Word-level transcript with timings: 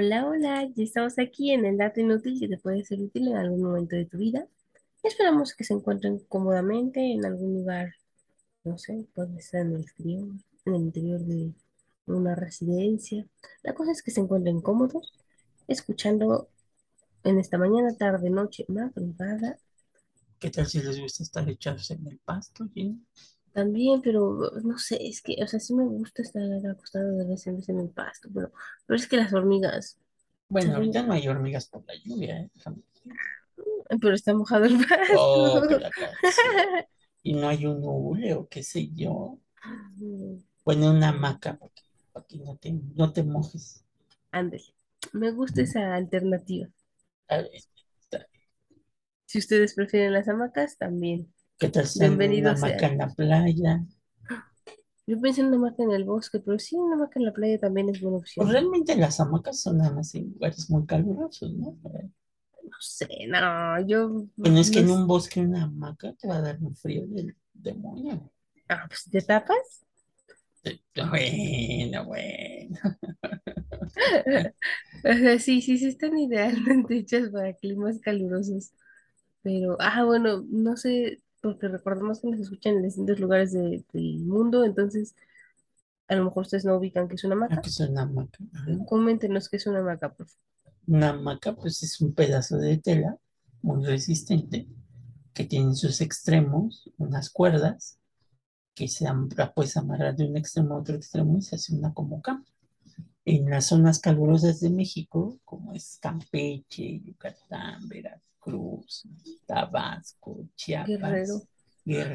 Hola, 0.00 0.28
hola, 0.28 0.64
ya 0.76 0.84
estamos 0.84 1.18
aquí 1.18 1.50
en 1.50 1.64
el 1.66 1.76
dato 1.76 2.00
inútil 2.00 2.38
que 2.38 2.46
te 2.46 2.56
puede 2.56 2.84
ser 2.84 3.00
útil 3.00 3.26
en 3.26 3.36
algún 3.36 3.62
momento 3.62 3.96
de 3.96 4.04
tu 4.06 4.16
vida. 4.16 4.46
Esperamos 5.02 5.56
que 5.56 5.64
se 5.64 5.74
encuentren 5.74 6.20
cómodamente 6.28 7.00
en 7.00 7.24
algún 7.24 7.54
lugar, 7.54 7.96
no 8.62 8.78
sé, 8.78 9.08
puede 9.12 9.42
ser 9.42 9.62
en 9.62 9.72
el 9.72 9.80
exterior, 9.80 10.28
en 10.66 10.74
el 10.76 10.82
interior 10.82 11.18
de 11.22 11.52
una 12.06 12.36
residencia. 12.36 13.26
La 13.64 13.74
cosa 13.74 13.90
es 13.90 14.04
que 14.04 14.12
se 14.12 14.20
encuentren 14.20 14.60
cómodos, 14.60 15.12
escuchando 15.66 16.48
en 17.24 17.40
esta 17.40 17.58
mañana, 17.58 17.96
tarde, 17.96 18.30
noche, 18.30 18.66
madrugada, 18.68 19.58
¿Qué 20.38 20.50
tal 20.50 20.68
si 20.68 20.80
les 20.80 21.00
gusta 21.00 21.24
estar 21.24 21.48
echados 21.48 21.90
en 21.90 22.06
el 22.06 22.18
pasto, 22.18 22.68
Gina? 22.72 22.96
También, 23.60 24.02
pero 24.02 24.38
no 24.64 24.78
sé, 24.78 24.98
es 25.08 25.22
que, 25.22 25.36
o 25.42 25.46
sea, 25.48 25.60
sí 25.60 25.74
me 25.74 25.84
gusta 25.84 26.22
estar 26.22 26.42
acostado 26.70 27.16
de 27.18 27.26
vez 27.26 27.46
en 27.46 27.56
vez 27.56 27.68
en 27.68 27.80
el 27.80 27.90
pasto, 27.90 28.28
pero, 28.34 28.52
pero 28.86 28.96
es 28.98 29.08
que 29.08 29.16
las 29.18 29.32
hormigas, 29.34 29.98
Bueno, 30.50 30.74
ahorita 30.74 31.02
no 31.02 31.14
hay 31.14 31.26
hormigas 31.28 31.68
por 31.68 31.84
la 31.86 31.94
lluvia, 32.04 32.38
¿eh? 32.40 32.50
Déjame. 32.54 32.82
Pero 34.00 34.14
está 34.14 34.34
mojado 34.34 34.64
el 34.66 34.78
Oh, 35.06 35.64
que 35.66 35.76
pasto. 35.76 35.80
la 35.80 35.92
canción. 35.92 36.72
Y 37.22 37.34
no 37.34 37.48
hay 37.48 37.66
un 37.66 37.80
hule 37.84 38.34
o 38.34 38.48
qué 38.48 38.62
sé 38.62 38.90
yo. 38.94 39.38
Bueno, 40.64 40.92
una 40.92 41.08
hamaca 41.08 41.58
para 41.58 41.72
que, 41.74 41.82
para 42.12 42.24
que 42.28 42.36
no 42.38 42.56
te, 42.56 42.72
no 42.94 43.12
te 43.12 43.24
mojes. 43.24 43.84
Ándale. 44.32 44.64
Me 45.12 45.32
gusta 45.32 45.60
esa 45.60 45.94
alternativa. 45.94 46.68
A 47.28 47.36
ver, 47.38 47.50
está- 47.54 48.28
Si 49.26 49.38
ustedes 49.38 49.74
prefieren 49.74 50.12
las 50.12 50.26
hamacas, 50.26 50.76
también. 50.76 51.32
¿Qué 51.58 51.68
tal 51.68 51.86
si 51.86 52.04
en 52.04 52.20
una 52.24 52.52
hamaca 52.52 52.86
en 52.88 52.98
la 52.98 53.14
playa? 53.14 53.84
Yo 55.08 55.20
pensé 55.20 55.40
en 55.40 55.48
una 55.48 55.56
hamaca 55.56 55.82
en 55.82 55.90
el 55.90 56.04
bosque, 56.04 56.38
pero 56.38 56.56
sí, 56.60 56.76
una 56.76 56.94
hamaca 56.94 57.18
en 57.18 57.24
la 57.26 57.32
playa 57.32 57.58
también 57.58 57.88
es 57.88 58.00
buena 58.00 58.18
Pues 58.36 58.48
opción. 58.48 58.48
realmente 58.48 58.96
las 58.96 59.20
hamacas 59.20 59.60
son 59.60 59.76
nada 59.78 59.92
más 59.92 60.14
en 60.14 60.32
lugares 60.32 60.70
muy 60.70 60.86
calurosos, 60.86 61.52
¿no? 61.52 61.76
No 62.62 62.76
sé, 62.80 63.08
no, 63.28 63.80
yo 63.86 64.26
Bueno, 64.36 64.58
es 64.58 64.70
que 64.72 64.80
en 64.80 64.90
un 64.90 65.06
bosque 65.06 65.38
una 65.40 65.64
hamaca 65.64 66.12
te 66.14 66.26
va 66.26 66.36
a 66.38 66.40
dar 66.40 66.58
un 66.60 66.74
frío 66.74 67.06
del 67.06 67.36
demonio. 67.52 68.32
Ah, 68.68 68.86
pues 68.88 69.04
te 69.10 69.20
tapas. 69.22 69.84
Bueno, 70.94 72.04
bueno. 72.04 72.76
O 75.04 75.12
sea, 75.14 75.38
sí, 75.38 75.60
sí, 75.62 75.78
sí 75.78 75.88
están 75.88 76.18
idealmente 76.18 76.98
hechas 76.98 77.30
para 77.30 77.52
climas 77.54 77.98
calurosos. 78.00 78.72
Pero, 79.42 79.76
ah, 79.80 80.04
bueno, 80.04 80.44
no 80.50 80.76
sé, 80.76 81.22
porque 81.40 81.68
recordemos 81.68 82.20
que 82.20 82.30
nos 82.30 82.40
escuchan 82.40 82.76
en 82.76 82.82
distintos 82.82 83.18
lugares 83.20 83.52
de- 83.52 83.84
del 83.92 84.20
mundo, 84.20 84.64
entonces 84.64 85.14
a 86.08 86.16
lo 86.16 86.24
mejor 86.24 86.42
ustedes 86.42 86.64
no 86.64 86.76
ubican 86.76 87.08
que 87.08 87.16
es 87.16 87.24
una 87.24 87.34
Ah, 87.34 87.38
hamaca. 87.38 87.60
que 87.60 87.68
es 87.70 87.80
una 87.80 88.02
hamaca. 88.02 88.38
Coméntenos 88.86 89.48
qué 89.48 89.56
es 89.58 89.66
una 89.66 89.80
hamaca, 89.80 90.12
por 90.12 90.26
favor. 90.26 90.42
Una 90.86 91.10
hamaca, 91.10 91.54
pues 91.54 91.82
es 91.82 92.00
un 92.00 92.14
pedazo 92.14 92.56
de 92.58 92.78
tela 92.78 93.18
muy 93.62 93.84
resistente 93.84 94.66
que 95.34 95.44
tiene 95.44 95.66
en 95.66 95.76
sus 95.76 96.00
extremos 96.00 96.90
unas 96.96 97.30
cuerdas 97.30 97.98
que 98.74 98.88
se 98.88 99.04
la 99.36 99.52
puedes 99.54 99.76
amarrar 99.76 100.16
de 100.16 100.26
un 100.26 100.36
extremo 100.36 100.74
a 100.74 100.78
otro 100.80 100.96
extremo 100.96 101.36
y 101.36 101.42
se 101.42 101.56
hace 101.56 101.74
una 101.74 101.92
como 101.92 102.22
cama. 102.22 102.44
En 103.24 103.50
las 103.50 103.66
zonas 103.66 103.98
calurosas 104.00 104.60
de 104.60 104.70
México, 104.70 105.38
como 105.44 105.74
es 105.74 105.98
Campeche, 106.00 107.00
Yucatán, 107.04 107.86
Veracruz, 107.88 108.22
Tabasco, 109.46 110.46
Guerrero. 110.84 111.36
Chiapas, 111.36 111.48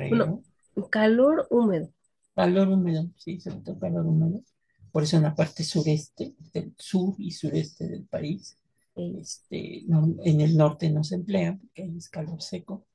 Bueno, 0.09 0.33
Guerrero, 0.33 0.43
calor 0.89 1.47
húmedo. 1.49 1.89
calor 2.35 2.67
húmedo, 2.69 3.09
sí, 3.17 3.39
todo 3.63 3.79
calor 3.79 4.05
húmedo. 4.05 4.41
Por 4.91 5.03
eso 5.03 5.17
en 5.17 5.23
la 5.23 5.35
parte 5.35 5.63
sureste, 5.63 6.35
del 6.53 6.73
sur 6.77 7.15
y 7.17 7.31
sureste 7.31 7.87
del 7.87 8.05
país, 8.05 8.55
este, 8.95 9.83
no- 9.87 10.15
en 10.23 10.41
el 10.41 10.55
norte 10.55 10.89
no 10.91 11.03
se 11.03 11.15
emplea 11.15 11.57
porque 11.59 11.83
ahí 11.83 11.97
es 11.97 12.09
calor 12.09 12.41
seco. 12.41 12.85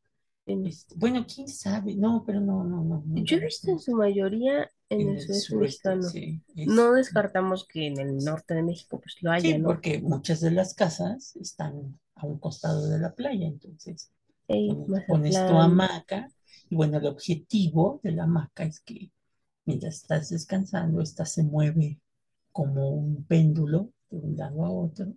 Este, 0.47 0.95
bueno, 0.97 1.27
quién 1.33 1.49
sabe, 1.49 1.95
no, 1.97 2.25
pero 2.27 2.41
no, 2.41 2.65
no, 2.65 2.83
no, 2.85 3.03
no 3.07 3.25
yo 3.25 3.37
he 3.37 3.41
visto 3.41 3.71
en 3.71 3.81
su 3.81 3.93
mayoría 3.97 4.71
en 4.89 5.01
En 5.01 5.17
el 5.19 5.35
sureste, 5.35 5.91
mexicano. 5.91 6.09
sí, 6.11 6.43
es, 6.57 6.75
No 6.75 6.93
descartamos 6.93 7.67
que 7.67 7.87
en 7.87 7.99
el 7.99 8.17
norte 8.25 8.55
de 8.55 8.63
México 8.63 8.99
pues 9.01 9.17
lo 9.21 9.31
sí, 9.37 9.49
haya, 9.49 9.59
¿no? 9.59 9.69
porque 9.69 10.01
muchas 10.01 10.41
de 10.41 10.51
las 10.51 10.75
casas 10.75 11.37
están 11.37 11.99
a 12.19 12.27
un 12.27 12.39
costado 12.39 12.89
de 12.89 12.99
la 12.99 13.15
playa, 13.15 13.47
entonces 13.47 14.11
Ey, 14.49 14.69
pones, 14.69 15.05
pones 15.07 15.35
tu 15.47 15.55
hamaca 15.59 16.31
y 16.71 16.75
bueno, 16.77 16.99
el 16.99 17.07
objetivo 17.07 18.01
de 18.03 18.13
la 18.13 18.25
hamaca 18.25 18.65
es 18.65 18.81
que 18.81 19.11
mientras 19.65 19.97
estás 19.97 20.31
descansando, 20.31 21.01
esta 21.01 21.25
se 21.25 21.43
mueve 21.43 22.01
como 22.53 22.91
un 22.91 23.25
péndulo 23.25 23.93
de 24.11 24.19
un 24.19 24.37
lado 24.37 24.65
a 24.65 24.71
otro, 24.71 25.13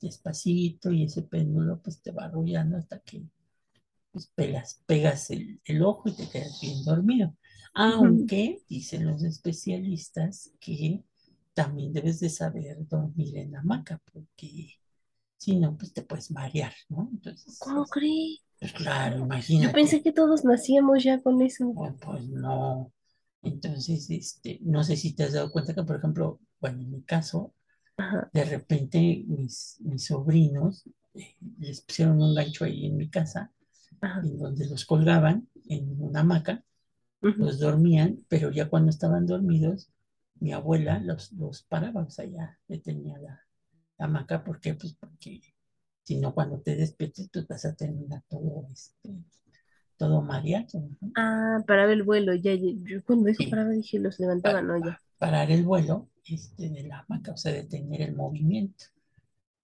despacito, 0.00 0.92
y 0.92 1.04
ese 1.04 1.22
péndulo 1.22 1.80
pues 1.82 2.00
te 2.02 2.12
va 2.12 2.24
arrullando 2.24 2.76
hasta 2.76 3.00
que 3.00 3.22
pues, 4.12 4.26
pegas, 4.34 4.82
pegas 4.86 5.30
el, 5.30 5.60
el 5.64 5.82
ojo 5.82 6.08
y 6.08 6.12
te 6.12 6.28
quedas 6.28 6.60
bien 6.60 6.84
dormido. 6.84 7.34
Aunque 7.74 8.62
dicen 8.68 9.06
los 9.06 9.22
especialistas 9.22 10.52
que 10.60 11.02
también 11.54 11.92
debes 11.92 12.20
de 12.20 12.30
saber 12.30 12.86
dormir 12.88 13.36
en 13.38 13.56
hamaca, 13.56 14.00
porque 14.12 14.78
si 15.38 15.56
no, 15.58 15.76
pues 15.78 15.94
te 15.94 16.02
puedes 16.02 16.30
marear, 16.32 16.74
¿no? 16.90 17.10
Entonces, 17.12 17.68
¿cómo 17.70 17.84
es- 17.84 17.90
cree? 17.90 18.38
pues 18.60 18.72
claro, 18.74 19.18
Yo 19.58 19.70
pensé 19.70 20.00
imagínate, 20.00 20.02
que 20.02 20.10
todos 20.12 20.44
nacíamos 20.44 21.04
ya 21.04 21.20
con 21.22 21.42
eso. 21.42 21.74
pues, 21.74 21.94
pues 22.00 22.28
no. 22.28 22.92
Entonces, 23.42 24.10
este, 24.10 24.58
no 24.62 24.82
sé 24.84 24.96
si 24.96 25.14
te 25.14 25.24
has 25.24 25.32
dado 25.34 25.52
cuenta 25.52 25.74
que, 25.74 25.82
por 25.84 25.96
ejemplo, 25.96 26.40
bueno, 26.60 26.80
en 26.82 26.90
mi 26.90 27.02
caso, 27.02 27.54
Ajá, 27.96 28.30
de 28.32 28.44
repente 28.44 29.24
mis, 29.28 29.78
mis 29.80 30.06
sobrinos 30.06 30.84
eh, 31.14 31.36
les 31.60 31.82
pusieron 31.82 32.22
un 32.22 32.34
gancho 32.34 32.64
ahí 32.66 32.86
en 32.86 32.96
mi 32.96 33.10
casa, 33.10 33.52
ajá. 34.00 34.22
en 34.22 34.38
donde 34.38 34.66
los 34.68 34.86
colgaban 34.86 35.48
en 35.68 36.02
una 36.02 36.20
hamaca, 36.20 36.64
los 37.36 37.58
dormían, 37.60 38.24
pero 38.28 38.50
ya 38.52 38.68
cuando 38.70 38.90
estaban 38.90 39.26
dormidos, 39.26 39.90
mi 40.40 40.52
abuela 40.52 41.00
los, 41.00 41.32
los 41.34 41.62
paraba, 41.64 42.02
o 42.04 42.10
sea, 42.10 42.26
ya 42.26 42.58
detenía 42.68 43.18
la 43.18 43.40
hamaca, 43.98 44.44
¿por 44.44 44.60
qué? 44.60 44.74
Pues 44.74 44.94
porque 44.94 45.40
si 46.04 46.16
no, 46.18 46.34
cuando 46.34 46.60
te 46.60 46.76
despiertes, 46.76 47.28
pues 47.32 47.46
vas 47.48 47.64
a 47.66 47.74
terminar 47.76 48.22
todo, 48.28 48.68
este, 48.72 49.10
todo 49.98 50.22
mareado, 50.22 50.80
¿no? 51.00 51.12
Ah, 51.14 51.58
paraba 51.66 51.92
el 51.92 52.02
vuelo, 52.02 52.32
ya, 52.34 52.54
ya, 52.54 52.70
yo 52.84 53.04
cuando 53.04 53.26
dijo 53.28 53.44
Sí, 53.44 53.46
paraba 53.46 53.70
dije, 53.70 53.98
los 53.98 54.18
levantaban, 54.20 54.66
no, 54.66 54.78
ya. 54.78 54.92
pa- 54.92 55.00
parar 55.18 55.50
el 55.50 55.64
vuelo 55.64 56.08
este, 56.24 56.68
de 56.70 56.82
la 56.84 57.00
hamaca, 57.00 57.32
o 57.32 57.36
sea, 57.36 57.52
detener 57.52 58.02
el 58.02 58.14
movimiento, 58.16 58.84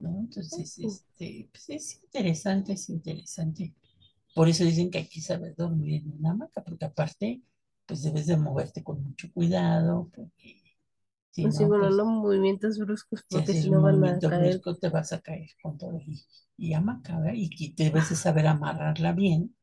¿no? 0.00 0.21
Entonces, 0.21 0.78
este, 0.81 1.49
pues 1.53 1.71
es 1.71 2.03
interesante, 2.05 2.75
es 2.75 2.91
interesante. 2.91 3.75
Por 4.34 4.49
eso 4.51 4.65
dicen 4.65 4.91
que 4.91 4.99
hay 5.01 5.09
que 5.09 5.22
saber 5.22 5.56
dormir 5.56 6.03
en 6.05 6.12
una 6.21 6.33
hamaca, 6.33 6.65
porque 6.65 6.87
aparte, 6.87 7.43
pues 7.87 8.03
debes 8.05 8.28
de 8.28 8.39
moverte 8.39 8.84
con 8.84 9.03
mucho 9.05 9.33
cuidado, 9.33 10.11
porque 10.15 10.62
si 11.34 11.47
Sí, 11.47 11.49
no, 11.49 11.75
pues 11.78 12.05
movimientos 12.05 12.78
bruscos 12.78 13.22
porque 13.28 13.55
si 13.55 13.71
no 13.71 13.83
van 13.83 14.03
a 14.05 14.25
caer 14.25 14.62
brusco 14.62 14.77
te 14.78 14.89
vas 14.89 15.12
a 15.12 15.21
caer 15.21 15.50
con 15.62 15.77
todo 15.78 15.99
y, 16.00 16.25
y 16.56 16.72
hamaca, 16.75 17.19
¿verdad? 17.19 17.34
Y 17.37 17.50
que 17.50 17.75
debes 17.84 18.09
de 18.11 18.17
saber 18.17 18.47
amarrarla 18.47 19.12
bien 19.12 19.55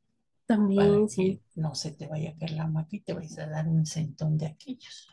para 0.73 0.99
también, 0.99 1.07
que 1.15 1.39
sí, 1.39 1.41
no 1.55 1.75
se 1.75 1.91
te 1.93 2.07
vaya 2.07 2.31
a 2.31 2.37
caer 2.37 2.51
la 2.53 2.63
hamaca 2.65 2.95
y 2.97 3.01
te 3.01 3.13
vayas 3.13 3.39
a 3.39 3.47
dar 3.47 3.67
un 3.69 3.85
sentón 3.85 4.37
de 4.39 4.47
aquellos. 4.47 5.09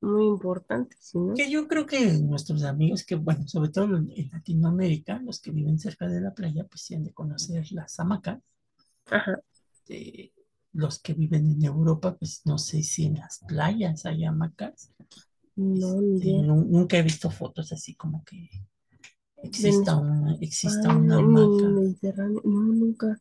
muy 0.00 0.24
importante, 0.26 0.96
¿sí, 1.00 1.18
no? 1.18 1.36
Que 1.36 1.48
yo 1.48 1.68
creo 1.68 1.86
que 1.86 2.14
nuestros 2.18 2.64
amigos, 2.64 3.04
que 3.04 3.14
bueno, 3.14 3.46
sobre 3.46 3.70
todo 3.70 3.96
en 3.96 4.28
Latinoamérica, 4.32 5.20
los 5.20 5.40
que 5.40 5.52
viven 5.52 5.78
cerca 5.78 6.08
de 6.08 6.20
la 6.20 6.34
playa, 6.34 6.64
pues 6.66 6.84
tienen 6.84 7.04
de 7.04 7.14
conocer 7.14 7.64
las 7.70 8.00
hamacas. 8.00 8.40
Ajá, 9.10 9.40
de 9.88 10.32
los 10.72 10.98
que 11.00 11.14
viven 11.14 11.50
en 11.50 11.64
Europa, 11.64 12.16
pues 12.18 12.42
no 12.44 12.58
sé 12.58 12.82
si 12.82 13.06
en 13.06 13.14
las 13.14 13.40
playas 13.48 14.04
hay 14.06 14.24
hamacas. 14.24 14.92
No, 15.56 16.00
ni 16.00 16.16
Este, 16.16 16.32
nunca 16.32 16.98
he 16.98 17.02
visto 17.02 17.30
fotos 17.30 17.72
así 17.72 17.94
como 17.94 18.24
que 18.24 18.48
exista 19.42 19.96
una, 19.96 20.34
exista 20.40 20.90
una 20.90 21.16
hamaca. 21.16 21.68
Mediterráneo, 21.68 22.42
no, 22.44 22.60
nunca. 22.74 23.18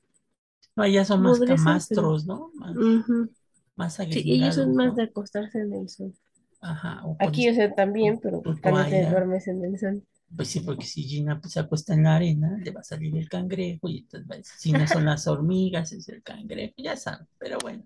No, 0.75 0.83
allá 0.83 1.05
son 1.05 1.21
más 1.21 1.37
ser, 1.37 1.47
camastros, 1.47 2.25
¿no? 2.25 2.51
Más, 2.55 2.75
ujú. 2.75 3.29
más 3.75 3.95
Sí, 3.95 4.23
ellos 4.25 4.55
son 4.55 4.75
más 4.75 4.95
de 4.95 5.03
acostarse 5.03 5.59
en 5.59 5.73
el 5.73 5.89
sol. 5.89 6.13
Ajá, 6.61 7.01
o 7.05 7.15
Aquí, 7.19 7.47
o 7.49 7.53
sea, 7.53 7.73
también, 7.73 8.19
pero 8.21 8.41
pues 8.41 8.61
también 8.61 8.89
te 8.89 9.09
duermes 9.09 9.47
en 9.47 9.63
el 9.63 9.79
sol. 9.79 10.03
Pues 10.35 10.49
sí, 10.49 10.59
porque 10.61 10.85
si 10.85 11.03
Gina 11.03 11.39
pues, 11.39 11.53
se 11.53 11.59
acuesta 11.59 11.93
en 11.93 12.03
la 12.03 12.15
arena, 12.15 12.57
le 12.61 12.71
va 12.71 12.81
a 12.81 12.83
salir 12.83 13.15
el 13.15 13.29
cangrejo 13.29 13.87
y 13.87 13.99
entonces 13.99 14.29
va 14.29 14.35
a 14.35 14.37
decir, 14.39 14.57
si 14.57 14.71
no 14.73 14.87
son 14.87 15.05
las 15.05 15.27
hormigas, 15.27 15.91
es 15.93 16.09
el 16.09 16.23
cangrejo, 16.23 16.73
ya 16.77 16.97
saben. 16.97 17.27
Pero 17.37 17.57
bueno, 17.61 17.83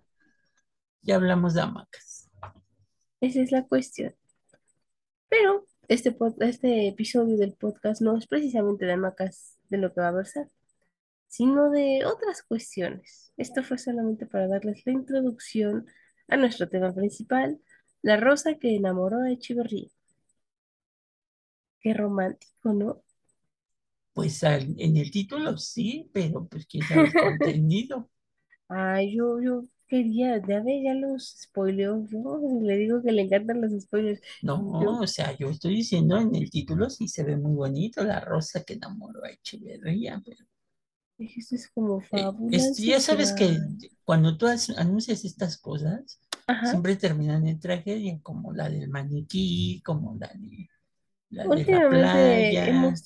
ya 1.02 1.16
hablamos 1.16 1.54
de 1.54 1.62
hamacas. 1.62 2.30
Esa 3.22 3.40
es 3.42 3.52
la 3.54 3.66
cuestión. 3.66 4.14
Pero 5.30 5.66
este, 5.88 6.16
este 6.42 6.88
episodio 6.88 7.38
del 7.38 7.54
podcast 7.54 8.02
no 8.02 8.18
es 8.18 8.28
precisamente 8.28 8.86
de 8.86 8.94
hamacas 8.94 9.58
de 9.70 9.78
lo 9.78 9.94
que 9.94 10.02
va 10.02 10.10
a 10.10 10.12
versar, 10.12 10.50
sino 11.28 11.70
de 11.72 12.06
otras 12.06 12.44
cuestiones. 12.44 13.34
Esto 13.38 13.64
fue 13.64 13.78
solamente 13.80 14.26
para 14.28 14.48
darles 14.48 14.84
la 14.86 14.94
introducción 14.94 15.88
a 16.30 16.38
nuestro 16.38 16.70
tema 16.70 16.94
principal, 16.94 17.60
la 18.04 18.18
rosa 18.18 18.56
que 18.56 18.76
enamoró 18.76 19.22
a 19.22 19.32
Echeverría. 19.32 19.90
Qué 21.82 21.94
romántico, 21.94 22.74
¿no? 22.74 23.04
Pues 24.14 24.44
al- 24.44 24.76
en 24.78 24.98
el 24.98 25.10
título 25.12 25.58
sí, 25.58 26.10
pero 26.14 26.48
pues 26.48 26.68
sabe 26.88 27.08
el 27.08 27.16
contenido. 27.16 28.10
Ay, 28.68 29.16
yo, 29.18 29.40
yo 29.42 29.64
quería, 29.90 30.38
ya 30.48 30.62
ve, 30.62 30.84
ya 30.84 30.94
los 30.96 31.36
spoileó, 31.44 32.06
yo 32.08 32.40
le 32.62 32.78
digo 32.78 33.02
que 33.04 33.12
le 33.12 33.24
encantan 33.24 33.62
los 33.62 33.72
spoilers. 33.82 34.22
No, 34.42 34.66
Yo, 34.80 35.00
o 35.02 35.08
sea, 35.08 35.32
yo 35.38 35.50
estoy 35.50 35.76
diciendo 35.76 36.18
en 36.18 36.36
el 36.36 36.50
título 36.50 36.90
sí 36.90 37.08
se 37.08 37.24
ve 37.24 37.38
muy 37.38 37.54
bonito, 37.56 38.04
la 38.04 38.20
rosa 38.20 38.64
que 38.66 38.74
enamoró 38.74 39.24
a 39.24 39.30
Echeverría, 39.32 40.22
pero 40.26 40.44
esto 41.20 41.56
es 41.56 41.70
como 41.70 42.02
eh, 42.12 42.34
fábula 42.42 42.50
es- 42.52 42.76
ya 42.78 43.00
sabes 43.00 43.34
que 43.34 43.60
cuando 44.04 44.38
tú 44.38 44.48
anuncias 44.78 45.26
estas 45.26 45.58
cosas, 45.58 46.20
Ajá. 46.48 46.84
siempre 46.84 46.96
terminan 46.96 47.48
en 47.48 47.60
tragedia, 47.60 48.20
como 48.24 48.54
la 48.54 48.70
del 48.70 48.90
maniquí, 48.90 49.82
como 49.86 50.16
la 50.20 50.28
de 50.36 50.70
la 51.32 51.48
de 51.50 51.66
la 51.68 51.82
Últimamente 51.82 52.62
playa, 52.62 52.70
hemos 52.70 53.04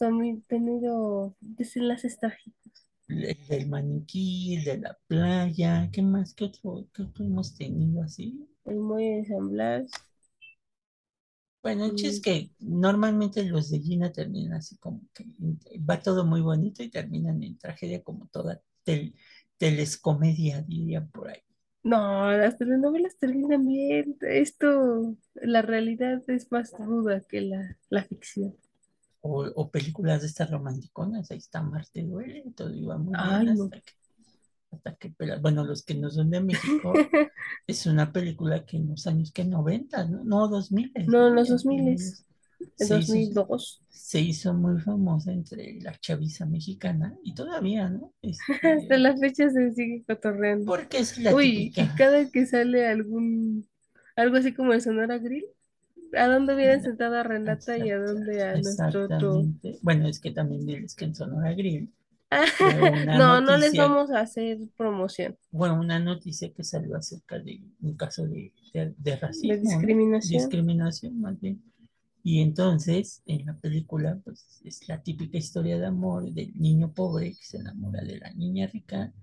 tenido 0.47 1.35
desenlaces 1.41 2.19
trágicos. 2.19 2.82
El 3.07 3.38
del 3.47 3.67
maniquí, 3.69 4.55
el 4.55 4.63
de 4.65 4.77
la 4.79 4.97
playa, 5.07 5.89
¿qué 5.91 6.01
más? 6.01 6.33
¿Qué 6.33 6.45
otro, 6.45 6.85
qué 6.94 7.03
otro 7.03 7.23
hemos 7.25 7.55
tenido 7.55 8.03
así? 8.03 8.45
El 8.65 8.75
muelle 8.81 9.19
de 9.19 9.25
San 9.25 9.50
Blas. 9.51 10.05
Bueno, 11.63 11.85
el 11.85 11.95
chiste 11.95 12.09
es 12.09 12.21
que 12.21 12.51
normalmente 12.59 13.44
los 13.44 13.71
de 13.71 13.79
Gina 13.79 14.11
terminan 14.11 14.53
así 14.57 14.77
como 14.77 15.01
que 15.13 15.25
va 15.89 16.00
todo 16.01 16.25
muy 16.25 16.41
bonito 16.41 16.83
y 16.83 16.89
terminan 16.91 17.41
en 17.41 17.57
tragedia 17.57 18.03
como 18.03 18.27
toda 18.27 18.61
tel- 18.83 19.15
telescomedia, 19.57 20.61
diría 20.61 21.06
por 21.06 21.29
ahí. 21.29 21.39
No, 21.83 22.31
las 22.31 22.57
telenovelas 22.57 23.17
terminan 23.17 23.65
bien. 23.67 24.17
Esto, 24.21 25.15
la 25.35 25.61
realidad 25.61 26.21
es 26.29 26.51
más 26.51 26.73
ruda 26.79 27.21
que 27.21 27.41
la, 27.41 27.77
la 27.89 28.03
ficción. 28.03 28.56
O, 29.25 29.31
o 29.61 29.71
películas 29.71 30.21
de 30.21 30.27
estas 30.27 30.51
romanticonas, 30.51 31.31
ahí 31.31 31.37
está 31.39 31.61
Marte 31.63 32.03
duele, 32.03 32.43
todo 32.55 32.71
iba 32.73 32.97
muy 32.97 33.17
bien 33.19 33.39
Ay, 33.39 33.53
no. 33.53 33.71
hasta 33.71 33.81
que, 33.81 33.93
hasta 34.71 34.95
que, 34.95 35.13
bueno, 35.41 35.63
los 35.65 35.83
que 35.85 35.95
no 35.95 36.09
son 36.11 36.29
de 36.31 36.41
México, 36.41 37.07
es 37.67 37.85
una 37.87 38.11
película 38.13 38.65
que 38.65 38.77
en 38.77 38.89
los 38.89 39.07
años 39.07 39.31
que 39.33 39.45
90, 39.45 40.05
¿no? 40.05 40.23
No, 40.25 40.47
2000, 40.49 40.93
No, 41.05 41.27
en 41.29 41.35
los 41.35 41.47
Ya 41.47 41.57
2000, 41.65 41.85
tiene- 41.85 42.13
en 42.79 42.87
se 42.87 42.97
hizo, 42.97 43.23
2002. 43.27 43.83
se 43.89 44.21
hizo 44.21 44.53
muy 44.53 44.79
famosa 44.81 45.31
entre 45.33 45.79
la 45.81 45.97
chaviza 45.99 46.45
mexicana 46.47 47.17
y 47.23 47.35
todavía, 47.35 47.89
¿no? 47.89 48.13
Hasta 48.63 48.97
Este, 48.97 48.97
la 48.97 49.15
fecha 49.17 49.49
se 49.49 49.71
sigue 49.73 50.03
cotorreando. 50.07 50.73
porque 50.73 50.99
es 50.99 51.17
la 51.19 51.37
Uy, 51.37 51.73
y 51.75 51.93
típica. 51.93 51.93
cada 51.93 52.29
que 52.31 52.45
sale 52.45 52.87
algún, 52.87 53.67
algo 54.15 54.37
así 54.37 54.53
como 54.53 54.73
el 54.73 54.81
Sonora 54.81 55.17
Grill, 55.19 55.45
¿a 56.18 56.27
dónde 56.27 56.56
viene 56.56 56.81
sentada 56.81 57.24
Renata 57.24 57.77
y 57.77 57.89
a 57.92 58.00
dónde 58.00 58.44
a 58.44 58.57
nuestro 58.57 59.06
otro? 59.06 59.48
Bueno, 59.81 60.07
es 60.07 60.19
que 60.19 60.31
también 60.31 60.65
diles 60.65 60.95
que 60.95 61.06
en 61.06 61.15
Sonora 61.15 61.54
Grill 61.54 61.94
fue 62.57 62.81
una 62.83 63.19
No, 63.19 63.42
no 63.42 63.57
les 63.57 63.75
noticia, 63.75 63.75
vamos 63.75 64.12
a 64.12 64.21
hacer 64.21 64.57
promoción 64.77 65.38
fue 65.51 65.71
una 65.71 66.00
noticia 66.00 66.51
que 66.54 66.63
salió 66.65 66.98
acerca 66.98 67.39
de 67.39 67.62
un 67.81 67.95
caso 67.95 68.25
de, 68.27 68.51
de- 68.74 68.94
de 68.98 69.15
de 69.36 69.56
racismo, 69.56 69.80
¿no? 69.81 69.95
discriminación. 69.95 70.19
Discriminación, 70.21 71.19
más 71.21 71.39
bien. 71.39 71.62
Y 72.24 72.42
entonces, 72.42 73.21
en 73.25 73.45
la 73.45 73.56
película, 73.59 74.19
pues 74.24 74.62
es 74.66 74.88
la 74.89 75.01
típica 75.04 75.38
historia 75.38 75.77
de 75.80 75.86
amor 75.88 76.31
del 76.31 76.54
niño 76.59 76.94
pobre 76.94 77.31
que 77.36 77.44
se 77.45 77.57
enamora 77.57 78.01
de 78.04 78.19
la 78.19 78.31
niña 78.33 78.68
rica 78.68 79.13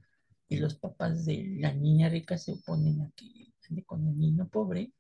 y 0.49 0.59
los 0.59 0.75
papás 0.77 1.25
de 1.27 1.57
la 1.61 1.73
niña 1.75 2.09
rica 2.11 2.39
se 2.39 2.53
oponen 2.53 3.03
a 3.03 3.11
que 3.17 3.27
ande 3.71 3.85
con 3.85 4.07
el 4.09 4.19
niño 4.19 4.49
pobre 4.49 4.93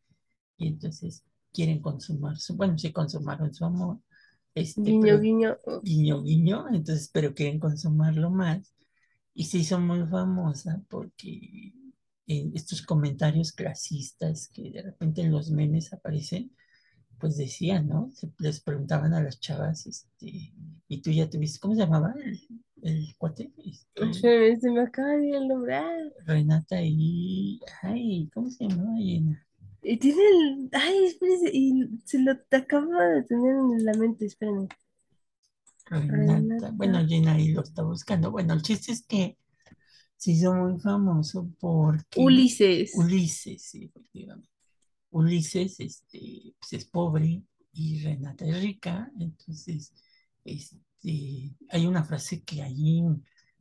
y 0.58 0.68
entonces 0.68 1.24
quieren 1.52 1.80
consumar 1.80 2.36
su, 2.38 2.56
bueno, 2.56 2.78
sí 2.78 2.92
consumaron 2.92 3.52
su 3.54 3.64
amor, 3.64 3.98
este, 4.54 4.94
Guiño, 4.94 4.96
pero 5.00 5.22
guiño. 5.22 5.50
guiño, 5.82 6.22
guiño, 6.22 6.66
entonces, 6.70 7.10
pero 7.12 7.34
quieren 7.34 7.60
consumarlo 7.60 8.30
más 8.30 8.74
y 9.34 9.44
se 9.46 9.58
hizo 9.58 9.78
muy 9.80 10.06
famosa 10.08 10.82
porque 10.88 11.72
en 12.26 12.52
estos 12.56 12.82
comentarios 12.82 13.52
clasistas 13.52 14.48
que 14.48 14.70
de 14.70 14.82
repente 14.82 15.22
en 15.22 15.32
los 15.32 15.50
memes 15.50 15.92
aparecen, 15.92 16.52
pues 17.18 17.36
decían, 17.36 17.88
¿no? 17.88 18.10
Se- 18.14 18.32
les 18.38 18.60
preguntaban 18.60 19.14
a 19.14 19.22
las 19.22 19.40
chavas, 19.40 19.86
este, 19.86 20.54
y 20.88 21.02
tú 21.02 21.10
ya 21.12 21.28
tuviste, 21.30 21.60
¿cómo 21.60 21.74
se 21.74 21.80
llamaba 21.82 22.14
el, 22.24 22.40
el 22.82 23.14
cuate? 23.18 23.52
Este, 23.64 24.12
Se, 24.12 24.56
se 24.60 24.70
me 24.70 24.82
acaba 24.82 25.10
de 25.16 25.40
nombre. 25.46 25.74
Ah, 25.76 25.96
Renata 26.24 26.80
y, 26.82 27.60
ay, 27.82 28.30
¿cómo 28.32 28.48
se 28.50 28.64
llamaba 28.68 28.96
Yena? 28.98 29.46
Y 29.82 29.96
tiene 29.96 30.22
el. 30.22 30.68
Ay, 30.72 31.06
espérese, 31.06 31.50
y 31.52 31.88
se 32.04 32.18
lo 32.18 32.32
acaba 32.50 33.04
de 33.06 33.22
tener 33.24 33.54
en 33.54 33.84
la 33.84 33.94
mente, 33.94 34.26
espérenme. 34.26 34.68
Renata, 35.86 36.70
bueno, 36.72 37.04
Yena 37.04 37.32
ahí 37.32 37.52
lo 37.52 37.62
está 37.62 37.82
buscando. 37.82 38.30
Bueno, 38.30 38.54
el 38.54 38.62
chiste 38.62 38.92
es 38.92 39.02
que 39.02 39.36
se 40.16 40.32
hizo 40.32 40.54
muy 40.54 40.78
famoso 40.78 41.50
porque 41.58 42.20
Ulises. 42.20 42.92
Ulises, 42.94 43.62
sí, 43.62 43.84
efectivamente. 43.84 44.48
Ulises, 45.10 45.80
este, 45.80 46.54
pues 46.60 46.72
es 46.74 46.84
pobre 46.84 47.42
y 47.72 48.00
Renata 48.02 48.44
es 48.44 48.60
rica, 48.60 49.10
entonces, 49.18 49.92
este, 50.44 51.56
hay 51.68 51.86
una 51.86 52.04
frase 52.04 52.42
que 52.42 52.62
allí 52.62 53.02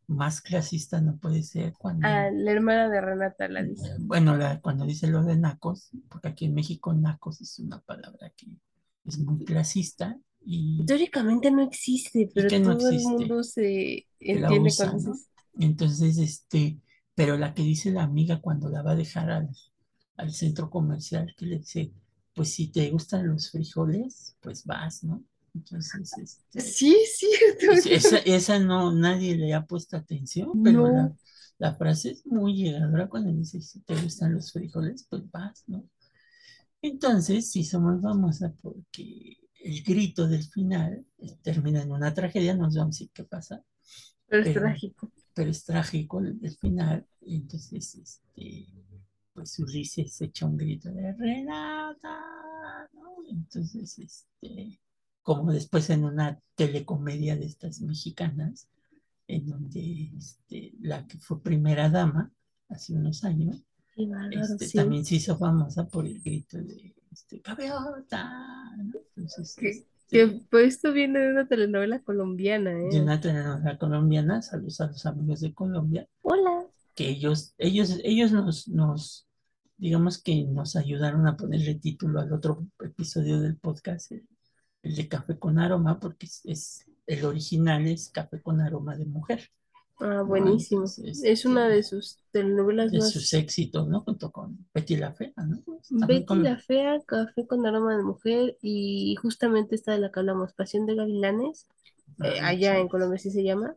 más 0.09 0.41
clasista 0.41 1.01
no 1.01 1.17
puede 1.17 1.43
ser 1.43 1.73
cuando, 1.77 2.11
Ah, 2.11 2.29
la 2.31 2.51
hermana 2.51 2.89
de 2.89 2.99
Renata 2.99 3.47
la 3.47 3.63
dice. 3.63 3.93
bueno, 3.97 4.35
la- 4.37 4.59
cuando 4.61 4.85
dice 4.85 5.07
lo 5.07 5.23
de 5.23 5.37
nacos, 5.37 5.89
porque 6.09 6.27
aquí 6.29 6.45
en 6.45 6.53
México 6.55 6.93
nacos 6.93 7.41
es 7.41 7.59
una 7.59 7.79
palabra 7.81 8.31
que 8.35 8.47
es 9.05 9.19
muy 9.19 9.43
clasista 9.45 10.17
y, 10.45 10.85
Teóricamente 10.85 11.51
no 11.51 11.61
existe, 11.63 12.29
pero 12.33 12.49
no 12.59 12.75
todo 12.75 12.89
el 12.89 12.99
mundo 13.01 13.43
se 13.43 14.07
entiende 14.19 14.69
usa, 14.69 14.75
cuando 14.75 14.97
¿no? 14.97 15.19
dices. 15.19 15.29
Entonces, 15.59 16.17
este, 16.17 16.79
pero 17.15 17.37
la 17.37 17.53
que 17.53 17.63
dice 17.63 17.91
la 17.91 18.03
amiga 18.03 18.41
cuando 18.41 18.69
la 18.69 18.81
va 18.81 18.91
a 18.91 18.95
dejar 18.95 19.29
al, 19.31 19.49
al 20.17 20.31
centro 20.33 20.69
comercial, 20.69 21.33
que 21.37 21.45
le 21.45 21.57
dice, 21.59 21.91
pues 22.33 22.53
si 22.53 22.71
te 22.71 22.89
gustan 22.91 23.27
los 23.27 23.51
frijoles, 23.51 24.35
pues 24.41 24.65
vas, 24.65 25.03
¿no? 25.03 25.23
Entonces, 25.59 26.17
este, 26.17 26.77
Sí, 26.77 26.95
es- 27.67 27.85
esa, 27.85 28.17
cierto. 28.17 28.19
esa 28.19 28.59
no, 28.59 28.91
nadie 28.93 29.35
le 29.37 29.53
ha 29.53 29.65
puesto 29.65 29.97
atención, 29.97 30.59
pero 30.61 30.87
la, 30.87 31.11
No, 31.11 31.17
la 31.57 31.75
frase 31.75 32.11
es 32.11 32.25
muy 32.25 32.55
llegadora 32.55 33.07
cuando 33.09 33.31
dice, 33.33 33.61
si 33.61 33.81
te 33.81 33.95
gustan 34.01 34.33
los 34.33 34.51
frijoles, 34.51 35.05
pues 35.09 35.29
vas, 35.31 35.63
¿no? 35.67 35.85
Entonces, 36.81 37.51
sí 37.51 37.63
somos 37.65 38.01
famosa 38.01 38.53
porque 38.61 39.37
el 39.63 39.83
grito 39.83 40.27
del 40.27 40.43
final 40.43 41.05
eh, 41.19 41.37
termina 41.43 41.81
en 41.83 41.91
una 41.91 42.13
tragedia, 42.13 42.55
no 42.55 42.71
sé 42.71 42.81
si 42.91 43.09
qué 43.09 43.23
pasa, 43.25 43.63
pero 44.27 44.43
es 44.43 44.53
trágico. 44.53 45.11
pero 45.33 45.51
es 45.51 45.65
trágico 45.65 46.19
el, 46.21 46.39
el 46.43 46.57
final, 46.57 47.05
entonces, 47.21 47.95
este, 47.95 48.67
pues 49.33 49.57
Ulises 49.59 50.13
se 50.13 50.25
echa 50.25 50.45
un 50.45 50.57
grito 50.57 50.89
de 50.91 51.13
Renata, 51.13 52.89
¿no? 52.93 53.15
Entonces, 53.29 53.97
este, 53.99 54.79
como 55.21 55.51
después 55.51 55.89
en 55.89 56.05
una 56.05 56.39
telecomedia 56.55 57.35
de 57.35 57.45
estas 57.45 57.81
mexicanas, 57.81 58.67
en 59.27 59.45
donde 59.45 60.11
este, 60.17 60.73
la 60.81 61.05
que 61.07 61.17
fue 61.17 61.41
primera 61.41 61.89
dama 61.89 62.31
hace 62.67 62.93
unos 62.93 63.23
años, 63.23 63.63
bárbaro, 63.95 64.41
este, 64.41 64.65
sí. 64.65 64.77
también 64.77 65.05
se 65.05 65.15
hizo 65.15 65.37
famosa 65.37 65.87
por 65.87 66.05
el 66.05 66.19
grito 66.21 66.57
de 66.57 66.95
este, 67.11 67.41
Gaviota, 67.43 68.75
¿no? 68.77 68.99
Entonces, 69.15 69.55
Que, 69.55 69.85
que 70.09 70.41
pues 70.49 70.75
esto 70.75 70.93
viene 70.93 71.19
de 71.19 71.31
una 71.31 71.47
telenovela 71.47 72.01
colombiana, 72.01 72.71
de 72.71 72.89
¿eh? 72.89 73.01
una 73.01 73.19
telenovela 73.19 73.77
colombiana, 73.77 74.41
saludos 74.41 74.81
a 74.81 74.87
los 74.87 75.05
amigos 75.05 75.41
de 75.41 75.53
Colombia, 75.53 76.07
Hola. 76.21 76.65
que 76.95 77.09
ellos, 77.09 77.53
ellos, 77.57 77.99
ellos 78.03 78.31
nos, 78.31 78.67
nos, 78.67 79.27
digamos 79.77 80.21
que 80.21 80.45
nos 80.45 80.75
ayudaron 80.75 81.27
a 81.27 81.37
ponerle 81.37 81.75
título 81.75 82.19
al 82.19 82.33
otro 82.33 82.67
episodio 82.79 83.39
del 83.39 83.57
podcast, 83.57 84.11
el, 84.11 84.27
el 84.83 84.95
de 84.95 85.07
Café 85.07 85.37
con 85.39 85.59
Aroma, 85.59 85.99
porque 85.99 86.25
es, 86.27 86.41
es- 86.45 86.85
el 87.07 87.25
original 87.25 87.87
es 87.87 88.09
Café 88.09 88.41
con 88.41 88.61
Aroma 88.61 88.95
de 88.97 89.05
Mujer, 89.05 89.49
Ah, 89.99 90.23
¿no? 90.25 90.25
buenísimo. 90.25 90.95
Es 91.21 91.45
una 91.45 91.67
este, 91.67 91.69
de 91.69 91.83
sus 91.83 92.19
telenovelas 92.31 92.91
de 92.91 93.01
sus 93.01 93.33
más 93.33 93.33
éxitos, 93.33 93.87
¿no? 93.87 94.01
Junto 94.01 94.31
con 94.31 94.67
Betty 94.73 94.97
la 94.97 95.13
Fea, 95.13 95.33
¿no? 95.47 95.63
También 95.97 96.23
Betty 96.23 96.25
con, 96.25 96.41
la 96.41 96.57
Fea, 96.57 96.99
Café 97.05 97.45
con 97.45 97.65
aroma 97.65 97.95
de 97.97 98.03
mujer 98.03 98.57
y 98.61 99.15
justamente 99.21 99.75
esta 99.75 99.91
de 99.91 99.99
la 99.99 100.11
que 100.11 100.19
hablamos, 100.19 100.53
Pasión 100.53 100.85
de 100.85 100.95
Gavilanes, 100.95 101.67
eh, 102.23 102.39
ah, 102.41 102.47
allá 102.47 102.79
en. 102.79 102.87
Colombia 102.89 103.19
sí 103.19 103.31
se 103.31 103.43
llama. 103.43 103.75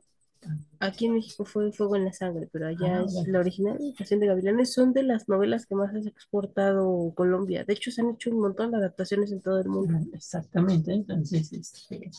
Aquí 0.80 1.06
en 1.06 1.14
México 1.14 1.44
fue 1.44 1.70
Fuego 1.72 1.96
en 1.96 2.04
la 2.06 2.12
Sangre, 2.12 2.48
pero 2.52 2.66
allá 2.66 2.98
Ah, 2.98 3.04
es 3.06 3.12
bueno. 3.14 3.32
la 3.32 3.38
original, 3.40 3.78
Pasión 3.96 4.20
de 4.20 4.26
Gavilanes, 4.26 4.72
son 4.72 4.92
de 4.92 5.04
las 5.04 5.28
novelas 5.28 5.66
que 5.66 5.74
más 5.76 5.94
has 5.94 6.06
exportado 6.06 7.12
Colombia. 7.14 7.64
De 7.64 7.72
hecho, 7.74 7.90
se 7.92 8.00
han 8.00 8.10
hecho 8.10 8.30
un 8.30 8.40
montón 8.40 8.72
de 8.72 8.78
adaptaciones 8.78 9.30
en 9.30 9.40
todo 9.40 9.60
el 9.60 9.68
mundo. 9.68 9.98
Exactamente, 10.12 10.92
entonces, 10.92 11.52
este, 11.52 12.10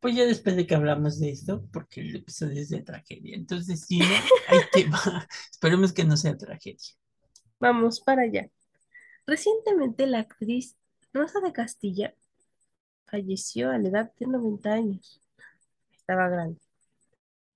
pues 0.00 0.16
ya 0.16 0.26
después 0.26 0.56
de 0.56 0.66
que 0.66 0.74
hablamos 0.74 1.20
de 1.20 1.30
esto, 1.30 1.64
porque 1.72 2.00
el 2.00 2.16
episodio 2.16 2.60
es 2.60 2.70
de 2.70 2.82
tragedia, 2.82 3.36
entonces, 3.36 3.86
ahí 4.48 4.58
te 4.72 4.88
va, 4.90 5.28
esperemos 5.52 5.92
que 5.92 6.04
no 6.04 6.16
sea 6.16 6.36
tragedia. 6.36 6.78
Vamos 7.60 8.00
para 8.00 8.22
allá. 8.22 8.50
Recientemente 9.26 10.06
la 10.06 10.20
actriz 10.20 10.76
Rosa 11.12 11.40
de 11.40 11.52
Castilla 11.52 12.14
falleció 13.06 13.70
a 13.70 13.78
la 13.78 13.88
edad 13.88 14.12
de 14.18 14.26
90 14.26 14.72
años. 14.72 15.20
Estaba 15.96 16.28
grande. 16.28 16.60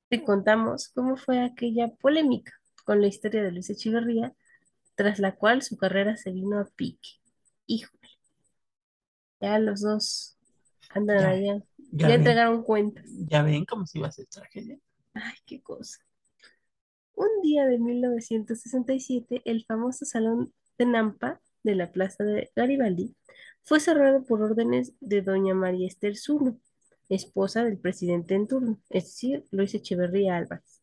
Te 0.09 0.25
contamos 0.25 0.89
cómo 0.89 1.17
fue 1.17 1.45
aquella 1.45 1.89
polémica 1.95 2.53
con 2.85 3.01
la 3.01 3.07
historia 3.09 3.43
de 3.45 3.53
Luis 3.53 3.71
Echeverría, 3.71 4.35
tras 4.97 5.19
la 5.21 5.37
cual 5.37 5.63
su 5.63 5.77
carrera 5.77 6.17
se 6.17 6.33
vino 6.33 6.59
a 6.61 6.67
pique. 6.77 7.11
Híjole, 7.67 8.09
ya 9.41 9.59
los 9.59 9.81
dos 9.81 10.37
andan 10.91 11.19
Ya, 11.19 11.31
allá. 11.31 11.63
ya 11.93 12.09
Ya 12.09 12.15
entregaron 12.15 12.63
cuentas. 12.63 13.05
ya 13.29 13.43
ven 13.43 13.65
cómo 13.65 13.87
se 13.87 13.99
iba 13.99 14.07
a 14.07 14.11
hacer 14.11 14.27
tragedia. 14.27 14.79
Ay, 15.15 15.35
qué 15.47 15.61
cosa. 15.63 15.99
Un 17.15 17.27
día 17.43 17.67
de 17.67 17.79
1967, 17.79 19.43
el 19.45 19.65
famoso 19.65 20.05
Salón 20.05 20.53
de 20.79 20.87
Nampa 20.87 21.41
de 21.65 21.75
la 21.75 21.91
Plaza 21.91 22.23
de 22.23 22.53
Garibaldi 22.55 23.17
fue 23.65 23.81
cerrado 23.81 24.25
por 24.25 24.41
órdenes 24.43 24.93
de 25.01 25.23
doña 25.23 25.55
María 25.55 25.89
Esther 25.89 26.17
Zulo, 26.17 26.59
esposa 27.09 27.65
del 27.65 27.79
presidente 27.79 28.35
en 28.35 28.49
turno, 28.49 28.81
es 28.91 29.05
decir, 29.05 29.47
Luis 29.51 29.75
Echeverría 29.75 30.37
Álvarez. 30.37 30.81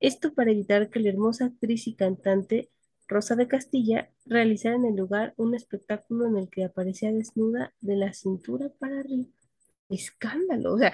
Esto 0.00 0.34
para 0.34 0.50
evitar 0.50 0.90
que 0.90 1.00
la 1.00 1.10
hermosa 1.10 1.46
actriz 1.46 1.86
y 1.86 1.94
cantante 1.94 2.70
Rosa 3.06 3.36
de 3.36 3.46
Castilla 3.46 4.10
realizara 4.26 4.74
en 4.76 4.86
el 4.86 4.96
lugar 4.96 5.34
un 5.36 5.54
espectáculo 5.54 6.26
en 6.26 6.36
el 6.36 6.48
que 6.48 6.64
aparecía 6.64 7.12
desnuda 7.12 7.72
de 7.80 7.96
la 7.96 8.12
cintura 8.12 8.68
para 8.78 9.00
arriba. 9.00 9.28
Escándalo, 9.88 10.74
o 10.74 10.78
sea, 10.78 10.92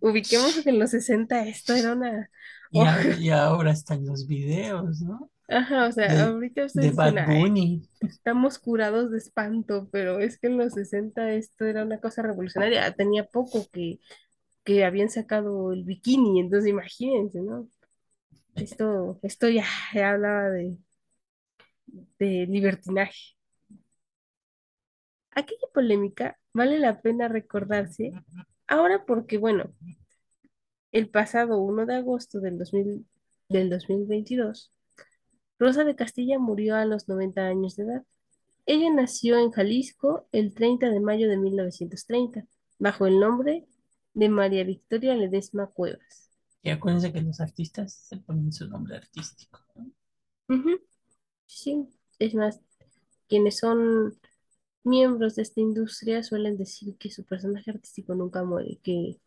ubiquemos 0.00 0.60
que 0.60 0.70
en 0.70 0.78
los 0.78 0.90
60 0.90 1.46
esto 1.48 1.74
era 1.74 1.92
una... 1.94 2.30
Y, 3.20 3.28
ahora 3.28 3.70
están 3.70 4.06
los 4.06 4.26
videos, 4.26 5.02
¿no? 5.02 5.30
Ajá, 5.52 5.86
o 5.88 5.92
sea, 5.92 6.08
De, 6.08 6.20
ahorita 6.22 6.66
de 6.74 6.90
Bad 6.90 7.18
"Ay, 7.18 7.40
Bunny. 7.40 7.82
estamos 8.00 8.58
curados 8.58 9.10
de 9.10 9.18
espanto, 9.18 9.88
pero 9.92 10.18
es 10.20 10.38
que 10.38 10.48
en 10.48 10.58
los 10.58 10.72
60 10.74 11.32
esto 11.34 11.64
era 11.66 11.84
una 11.84 12.00
cosa 12.00 12.22
revolucionaria. 12.22 12.92
Tenía 12.94 13.24
poco 13.26 13.66
que, 13.72 14.00
que 14.64 14.84
habían 14.84 15.10
sacado 15.10 15.72
el 15.72 15.84
bikini, 15.84 16.40
entonces 16.40 16.70
imagínense, 16.70 17.40
¿no? 17.42 17.68
Esto, 18.56 19.18
esto 19.22 19.48
ya, 19.48 19.64
ya 19.94 20.12
hablaba 20.12 20.50
de, 20.50 20.76
de 22.18 22.46
libertinaje. 22.48 23.34
Aquella 25.32 25.66
polémica 25.74 26.38
vale 26.54 26.78
la 26.78 27.00
pena 27.02 27.26
recordarse 27.28 28.12
ahora 28.68 29.04
porque, 29.04 29.36
bueno, 29.36 29.72
el 30.92 31.08
pasado 31.10 31.58
1 31.58 31.86
de 31.86 31.96
agosto 31.96 32.38
del 32.40 32.56
2000 32.58 33.06
del 33.48 33.68
2022, 33.68 34.72
Rosa 35.62 35.84
de 35.84 35.94
Castilla 35.94 36.40
murió 36.40 36.74
a 36.74 36.84
los 36.84 37.06
90 37.06 37.46
años 37.46 37.76
de 37.76 37.84
edad. 37.84 38.02
Ella 38.66 38.92
nació 38.92 39.38
en 39.38 39.52
Jalisco 39.52 40.26
el 40.32 40.54
30 40.54 40.90
de 40.90 40.98
mayo 40.98 41.28
de 41.28 41.36
1930, 41.36 42.48
bajo 42.80 43.06
el 43.06 43.20
nombre 43.20 43.64
de 44.12 44.28
María 44.28 44.64
Victoria 44.64 45.14
Ledesma 45.14 45.68
Cuevas. 45.68 46.32
Y 46.64 46.70
acuérdense 46.70 47.12
que 47.12 47.22
los 47.22 47.40
artistas 47.40 47.92
se 47.92 48.16
ponen 48.16 48.52
su 48.52 48.66
nombre 48.66 48.96
artístico, 48.96 49.60
¿no? 49.76 49.88
Sí, 51.46 51.86
es 52.18 52.34
más, 52.34 52.60
quienes 53.28 53.58
son 53.58 54.18
miembros 54.82 55.36
de 55.36 55.42
esta 55.42 55.60
industria 55.60 56.24
suelen 56.24 56.56
decir 56.56 56.96
que 56.96 57.08
su 57.08 57.22
personaje 57.22 57.70
artístico 57.70 58.16
nunca 58.16 58.42
muere, 58.42 58.80
que. 58.82 59.20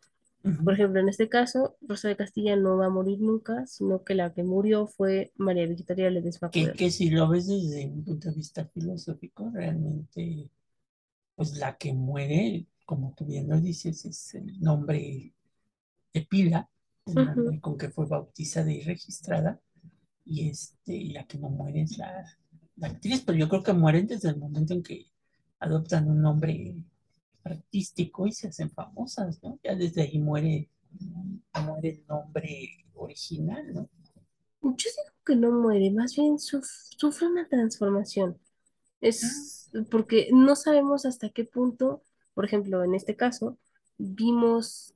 Por 0.64 0.74
ejemplo, 0.74 1.00
en 1.00 1.08
este 1.08 1.28
caso, 1.28 1.76
Rosa 1.80 2.08
de 2.08 2.16
Castilla 2.16 2.56
no 2.56 2.76
va 2.76 2.86
a 2.86 2.90
morir 2.90 3.20
nunca, 3.20 3.66
sino 3.66 4.04
que 4.04 4.14
la 4.14 4.32
que 4.32 4.42
murió 4.44 4.86
fue 4.86 5.32
María 5.36 5.66
Victoria 5.66 6.10
Ledesma 6.10 6.50
Que, 6.50 6.72
que 6.72 6.90
si 6.90 7.10
lo 7.10 7.28
ves 7.28 7.46
desde 7.46 7.86
un 7.86 8.04
punto 8.04 8.28
de 8.28 8.36
vista 8.36 8.64
filosófico, 8.66 9.50
realmente, 9.52 10.50
pues 11.34 11.56
la 11.56 11.76
que 11.76 11.92
muere, 11.92 12.66
como 12.84 13.14
tú 13.16 13.26
bien 13.26 13.48
lo 13.48 13.60
dices, 13.60 14.04
es 14.04 14.34
el 14.34 14.60
nombre 14.60 15.32
de 16.12 16.22
pila, 16.22 16.68
el 17.06 17.60
con 17.60 17.78
que 17.78 17.90
fue 17.90 18.06
bautizada 18.06 18.70
y 18.72 18.82
registrada, 18.82 19.60
y 20.24 20.48
este, 20.48 20.94
y 20.94 21.10
la 21.10 21.24
que 21.26 21.38
no 21.38 21.48
muere 21.48 21.82
es 21.82 21.98
la, 21.98 22.24
la 22.76 22.88
actriz, 22.88 23.22
pero 23.24 23.38
yo 23.38 23.48
creo 23.48 23.62
que 23.62 23.72
mueren 23.72 24.06
desde 24.06 24.30
el 24.30 24.38
momento 24.38 24.74
en 24.74 24.82
que 24.82 25.06
adoptan 25.60 26.08
un 26.08 26.20
nombre 26.20 26.76
artístico 27.46 28.26
y 28.26 28.32
se 28.32 28.48
hacen 28.48 28.70
famosas, 28.70 29.42
¿no? 29.42 29.58
Ya 29.62 29.74
desde 29.74 30.02
ahí 30.02 30.18
muere, 30.18 30.70
muere 31.64 31.88
el 31.90 32.06
nombre 32.06 32.84
original, 32.94 33.72
¿no? 33.74 33.88
Yo 34.62 34.70
digo 34.76 35.16
que 35.24 35.36
no 35.36 35.52
muere, 35.52 35.90
más 35.90 36.16
bien 36.16 36.38
suf- 36.38 36.88
sufre 36.96 37.28
una 37.28 37.48
transformación. 37.48 38.38
Es 39.00 39.70
porque 39.90 40.28
no 40.32 40.56
sabemos 40.56 41.04
hasta 41.06 41.28
qué 41.28 41.44
punto, 41.44 42.02
por 42.34 42.44
ejemplo, 42.44 42.82
en 42.82 42.94
este 42.94 43.16
caso, 43.16 43.58
vimos 43.98 44.94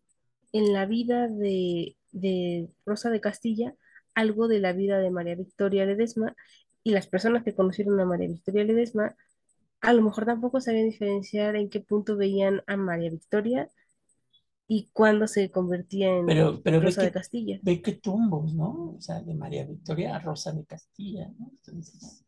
en 0.52 0.73
la 0.73 0.87
vida 0.87 1.28
de, 1.28 1.97
de 2.12 2.69
Rosa 2.85 3.11
de 3.11 3.21
Castilla 3.21 3.75
algo 4.14 4.49
de 4.49 4.59
la 4.59 4.73
vida 4.73 4.99
de 4.99 5.11
María 5.11 5.37
Victoria 5.37 5.87
Ledesma 5.87 6.35
y 6.83 6.90
las 6.90 7.07
personas 7.07 7.45
que 7.45 7.54
conocieron 7.54 8.00
a 8.00 8.04
María 8.04 8.28
Victoria 8.28 8.64
Ledesma 8.64 9.16
a 9.80 9.92
lo 9.92 10.02
mejor 10.02 10.26
tampoco 10.26 10.60
sabían 10.60 10.87
diferenciar 10.90 11.56
en 11.56 11.68
qué 11.70 11.80
punto 11.80 12.16
veían 12.16 12.62
a 12.66 12.76
María 12.76 13.10
Victoria 13.10 13.70
y 14.68 14.88
cuándo 14.92 15.26
se 15.28 15.50
convertía 15.50 16.08
en 16.16 16.26
Pero, 16.26 16.62
pero 16.62 16.80
ve 16.80 16.87
Rosa 16.87 17.02
de 17.02 17.08
que, 17.08 17.12
Castilla. 17.12 17.60
ve 17.62 17.82
que 17.82 17.92
tumbos, 17.94 18.54
¿no? 18.54 18.94
O 18.96 19.00
sea, 19.00 19.20
de 19.22 19.34
María 19.34 19.64
Victoria 19.66 20.16
a 20.16 20.18
Rosa 20.20 20.52
de 20.52 20.64
Castilla, 20.64 21.28
¿no? 21.38 21.50
Entonces, 21.50 22.25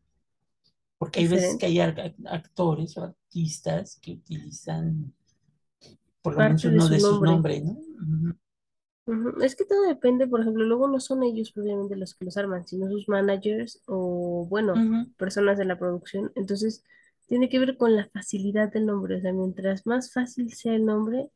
porque 0.97 1.19
hay 1.19 1.27
veces 1.27 1.57
que 1.57 1.65
hay 1.67 1.79
actores 1.79 2.97
o 2.97 3.03
artistas 3.03 3.99
que 4.01 4.13
utilizan 4.13 5.13
por 6.21 6.33
lo 6.35 6.41
menos 6.41 6.61
Parte 6.61 6.69
de 6.69 6.75
uno 6.75 6.87
su 6.87 6.93
de 6.93 6.99
sus 6.99 7.21
nombre. 7.21 7.61
nombres, 7.61 7.63
¿no? 7.63 7.77
Es 9.41 9.55
que 9.55 9.65
todo 9.65 9.81
depende, 9.87 10.27
por 10.27 10.39
ejemplo, 10.41 10.63
luego 10.63 10.87
no 10.87 10.99
son 10.99 11.23
ellos 11.23 11.51
propiamente 11.51 11.97
los 11.97 12.15
que 12.15 12.23
los 12.25 12.37
arman, 12.37 12.65
sino 12.65 12.89
sus 12.89 13.09
managers 13.09 13.81
o, 13.85 14.45
bueno, 14.49 14.73
personas 15.17 15.57
de 15.57 15.65
la 15.65 15.77
producción. 15.77 16.31
Entonces, 16.35 16.83
tiene 17.27 17.49
que 17.49 17.59
ver 17.59 17.77
con 17.77 17.95
la 17.95 18.07
facilidad 18.09 18.71
del 18.71 18.85
nombre. 18.85 19.17
O 19.17 19.21
sea, 19.21 19.33
mientras 19.33 19.85
más 19.85 20.11
fácil 20.13 20.53
sea 20.53 20.75
el 20.75 20.85
nombre, 20.85 21.29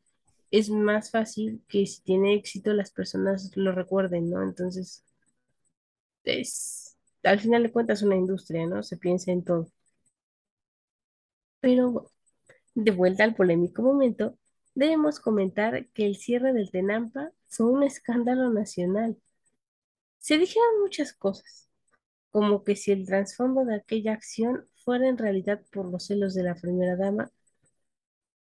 es 0.51 0.69
más 0.69 1.11
fácil 1.11 1.61
que 1.67 1.85
si 1.87 2.01
tiene 2.01 2.35
éxito 2.35 2.73
las 2.73 2.91
personas 2.91 3.51
lo 3.55 3.71
recuerden, 3.73 4.29
¿no? 4.29 4.43
Entonces, 4.43 5.03
es, 6.23 6.97
al 7.23 7.39
final 7.39 7.63
de 7.63 7.71
cuentas, 7.71 8.01
una 8.03 8.15
industria, 8.15 8.67
¿no? 8.67 8.83
Se 8.83 8.97
piensa 8.97 9.31
en 9.31 9.43
todo. 9.43 9.71
Pero 11.59 12.11
de 12.75 12.91
vuelta 12.91 13.23
al 13.23 13.35
polémico 13.35 13.81
momento, 13.81 14.37
debemos 14.75 15.19
comentar 15.19 15.87
que 15.89 16.05
el 16.05 16.15
cierre 16.17 16.53
del 16.53 16.71
Tenampa 16.71 17.31
fue 17.47 17.67
un 17.67 17.83
escándalo 17.83 18.49
nacional. 18.51 19.17
Se 20.19 20.37
dijeron 20.37 20.81
muchas 20.81 21.13
cosas, 21.13 21.69
como 22.31 22.63
que 22.63 22.75
si 22.75 22.91
el 22.91 23.05
trasfondo 23.05 23.65
de 23.65 23.75
aquella 23.75 24.13
acción 24.13 24.67
fuera 24.87 25.09
en 25.09 25.17
realidad 25.17 25.61
por 25.73 25.91
los 25.91 26.05
celos 26.05 26.33
de 26.33 26.43
la 26.43 26.55
primera 26.55 26.95
dama, 26.95 27.29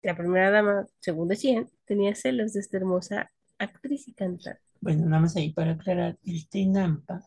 la 0.03 0.15
primera 0.15 0.51
dama, 0.51 0.87
según 1.01 1.27
decían, 1.27 1.71
tenía 1.87 2.15
celos 2.15 2.53
de 2.53 2.61
esta 2.61 2.77
hermosa 2.77 3.33
actriz 3.57 4.09
y 4.09 4.13
cantante. 4.13 4.61
Bueno, 4.83 5.07
nada 5.07 5.23
más 5.23 5.37
ahí 5.37 5.55
para 5.55 5.73
aclarar, 5.73 6.19
el 6.27 6.47
Tenampa 6.51 7.27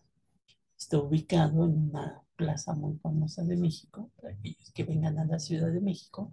está 0.77 0.99
ubicado 0.99 1.65
en 1.65 1.89
una 1.89 2.21
plaza 2.35 2.75
muy 2.75 2.95
famosa 2.99 3.43
de 3.43 3.57
México, 3.57 4.11
para 4.21 4.35
aquellos 4.35 4.71
que 4.71 4.83
vengan 4.83 5.17
a 5.17 5.25
la 5.25 5.39
Ciudad 5.39 5.71
de 5.71 5.81
México, 5.81 6.31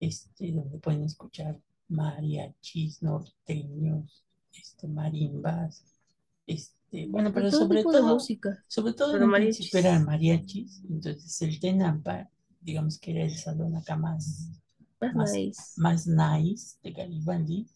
este, 0.00 0.52
donde 0.52 0.78
pueden 0.78 1.02
escuchar 1.04 1.60
mariachis, 1.88 3.02
norteños, 3.02 4.24
este, 4.54 4.88
marimbas, 4.88 5.84
este, 6.46 7.06
bueno, 7.08 7.32
pero 7.32 7.50
todo 7.50 7.60
sobre 7.60 7.82
todo, 7.82 8.14
música, 8.14 8.64
sobre 8.68 8.92
todo 8.94 9.12
principio 9.30 9.80
eran 9.80 10.04
mariachis, 10.04 10.04
mariachis, 10.04 10.82
entonces 10.88 11.42
el 11.42 11.60
Tenampa, 11.60 12.30
digamos 12.60 12.98
que 12.98 13.12
era 13.12 13.24
el 13.24 13.36
salón 13.36 13.76
acá 13.76 13.96
más, 13.96 14.50
más 15.00 15.14
más, 15.14 15.32
nice. 15.32 15.62
más 15.76 16.06
nice 16.06 16.76
de 16.82 16.92
Garibaldi, 16.92 17.66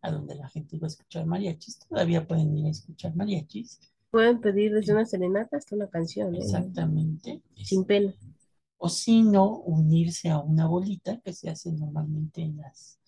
a 0.00 0.10
donde 0.10 0.34
la 0.34 0.48
gente 0.48 0.76
iba 0.76 0.86
a 0.86 0.88
escuchar 0.88 1.26
mariachis, 1.26 1.78
todavía 1.88 2.26
pueden 2.26 2.56
ir 2.56 2.66
a 2.66 2.70
escuchar 2.70 3.14
mariachis, 3.14 3.80
Pueden 4.10 4.40
pedir 4.42 4.72
desde 4.74 4.92
una 4.92 5.06
serenata 5.06 5.56
hasta 5.56 5.74
una 5.74 5.88
canción, 5.88 6.34
¿eh? 6.34 6.38
exactamente, 6.40 7.42
Sin 7.62 7.80
este, 7.80 7.86
pena. 7.86 8.14
o 8.76 8.88
si 8.88 9.22
no, 9.22 9.58
unirse 9.60 10.28
a 10.30 10.38
una 10.40 10.66
bolita 10.66 11.18
que 11.20 11.32
se 11.32 11.48
hace 11.48 11.72
normalmente 11.72 12.42
en 12.42 12.58
las, 12.58 12.98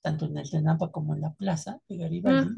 tanto 0.00 0.26
en 0.26 0.36
el 0.38 0.50
Tenampa 0.50 0.90
como 0.90 1.14
en 1.14 1.20
la 1.20 1.32
plaza 1.34 1.80
de 1.88 1.96
Garibaldi. 1.98 2.50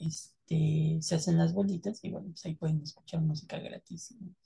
Este, 0.00 0.98
se 1.00 1.14
hacen 1.14 1.38
las 1.38 1.52
bolitas 1.52 2.02
y 2.04 2.10
bueno, 2.10 2.28
pues 2.28 2.44
ahí 2.46 2.54
pueden 2.54 2.82
escuchar 2.82 3.20
música 3.20 3.58
gratis 3.58 4.04
sin, 4.04 4.36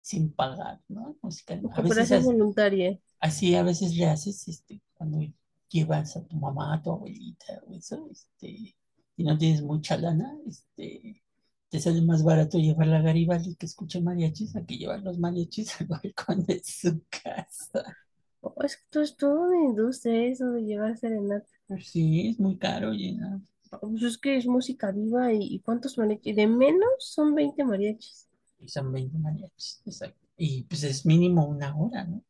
sin 0.00 0.32
pagar, 0.32 0.80
¿no? 0.88 1.16
Música, 1.22 1.60
a 1.72 1.82
veces 1.82 2.24
voluntaria. 2.24 2.98
así, 3.20 3.54
a 3.54 3.62
veces 3.62 3.94
le 3.96 4.06
haces, 4.06 4.48
este, 4.48 4.80
cuando 4.94 5.20
llevas 5.68 6.16
a 6.16 6.24
tu 6.24 6.36
mamá, 6.36 6.74
a 6.74 6.82
tu 6.82 6.90
abuelita 6.90 7.60
o 7.66 7.74
eso, 7.74 8.08
este, 8.10 8.74
y 9.16 9.24
no 9.24 9.36
tienes 9.36 9.62
mucha 9.62 9.96
lana, 9.96 10.32
este, 10.46 11.22
te 11.68 11.80
sale 11.80 12.00
más 12.02 12.22
barato 12.22 12.58
llevarla 12.58 12.98
a 12.98 13.02
Garibaldi 13.02 13.54
que 13.56 13.66
escuche 13.66 14.00
mariachis 14.00 14.56
a 14.56 14.64
que 14.64 14.78
llevar 14.78 15.00
los 15.02 15.18
mariachis 15.18 15.68
al 15.80 15.86
balcón 15.88 16.44
de 16.44 16.62
su 16.64 17.02
casa. 17.10 17.96
Oh, 18.40 18.54
es 18.62 18.76
que 18.76 18.82
esto 18.84 19.02
es 19.02 19.16
toda 19.16 19.48
una 19.48 19.64
industria 19.64 20.24
eso 20.26 20.52
de 20.52 20.62
llevar 20.62 20.96
serenata. 20.96 21.48
Pues 21.66 21.88
sí, 21.88 22.28
es 22.30 22.38
muy 22.38 22.56
caro, 22.56 22.92
Gina. 22.92 23.42
Pues 23.70 24.02
es 24.02 24.18
que 24.18 24.36
es 24.36 24.46
música 24.46 24.90
viva 24.92 25.32
y, 25.32 25.38
y 25.54 25.60
¿cuántos 25.60 25.98
mariachis? 25.98 26.36
De 26.36 26.46
menos 26.46 26.88
son 26.98 27.34
20 27.34 27.64
mariachis. 27.64 28.28
Y 28.60 28.68
son 28.68 28.92
20 28.92 29.18
mariachis, 29.18 29.82
exacto. 29.84 30.26
Y 30.36 30.62
pues 30.64 30.84
es 30.84 31.04
mínimo 31.04 31.44
una 31.46 31.74
hora, 31.76 32.04
¿no? 32.04 32.22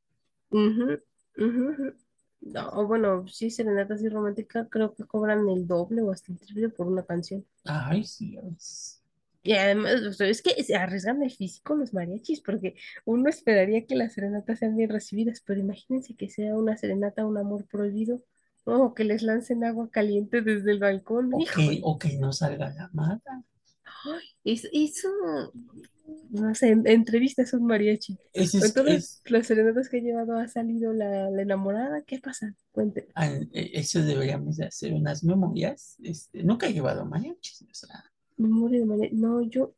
Ujú, 0.50 1.00
ujú, 1.38 1.62
ujú. 1.73 1.87
No, 2.40 2.87
bueno, 2.87 3.26
sí, 3.28 3.50
serenata 3.50 3.95
así 3.95 4.09
romántica, 4.09 4.68
creo 4.71 4.95
que 4.95 5.04
cobran 5.07 5.49
el 5.49 5.66
doble 5.66 6.02
o 6.02 6.12
hasta 6.12 6.33
el 6.33 6.38
triple 6.38 6.68
por 6.68 6.87
una 6.87 7.04
canción. 7.04 7.45
Ay, 7.64 8.02
sí, 8.04 8.37
es. 8.37 9.00
Y 9.42 9.52
además, 9.54 10.21
es 10.21 10.42
que 10.42 10.62
se 10.62 10.75
arriesgan 10.76 11.23
el 11.23 11.30
físico 11.30 11.75
los 11.75 11.95
mariachis, 11.95 12.40
porque 12.42 12.75
uno 13.04 13.28
esperaría 13.30 13.87
que 13.87 13.95
las 13.97 14.12
serenatas 14.14 14.59
sean 14.59 14.76
bien 14.76 14.90
recibidas, 14.90 15.40
pero 15.45 15.61
imagínense 15.61 16.14
que 16.16 16.28
sea 16.28 16.54
una 16.57 16.76
serenata, 16.76 17.25
un 17.25 17.38
amor 17.38 17.66
prohibido, 17.66 18.23
o 18.76 18.94
que 18.94 19.04
les 19.04 19.22
lancen 19.22 19.64
agua 19.64 19.90
caliente 19.90 20.42
desde 20.42 20.72
el 20.72 20.78
balcón. 20.78 21.32
O 21.34 21.38
que, 21.44 21.80
o 21.82 21.98
que 21.98 22.18
no 22.18 22.32
salga 22.32 22.70
la 22.70 22.90
mata. 22.92 23.42
ay, 23.84 24.22
eso, 24.44 24.68
eso, 24.72 25.08
no 26.30 26.54
sé, 26.54 26.68
en, 26.70 26.87
entrevistas 26.87 27.52
un 27.52 27.66
mariachi. 27.66 28.18
En 28.34 28.42
es, 28.44 28.75
todas 28.75 28.92
es, 28.94 29.22
las 29.26 29.46
serenatas 29.46 29.88
que 29.88 29.98
he 29.98 30.00
llevado 30.02 30.37
ha 30.38 30.48
salido 30.48 30.92
la, 30.92 31.30
la 31.30 31.42
enamorada. 31.42 32.02
¿Qué 32.02 32.18
pasa? 32.18 32.54
Cuénteme. 32.72 33.14
al- 33.14 33.48
e- 33.52 33.70
eso 33.75 34.02
deberíamos 34.02 34.56
de 34.56 34.66
hacer 34.66 34.92
unas 34.94 35.22
memorias. 35.25 35.96
Este, 36.02 36.42
nunca 36.42 36.66
he 36.68 36.72
llevado 36.72 37.04
mariachis, 37.04 37.62
o 37.62 37.75
sea, 37.75 38.04
Memoria 38.38 38.80
de 38.80 38.87
mariachi. 38.87 39.16
No, 39.16 39.42
yo, 39.42 39.75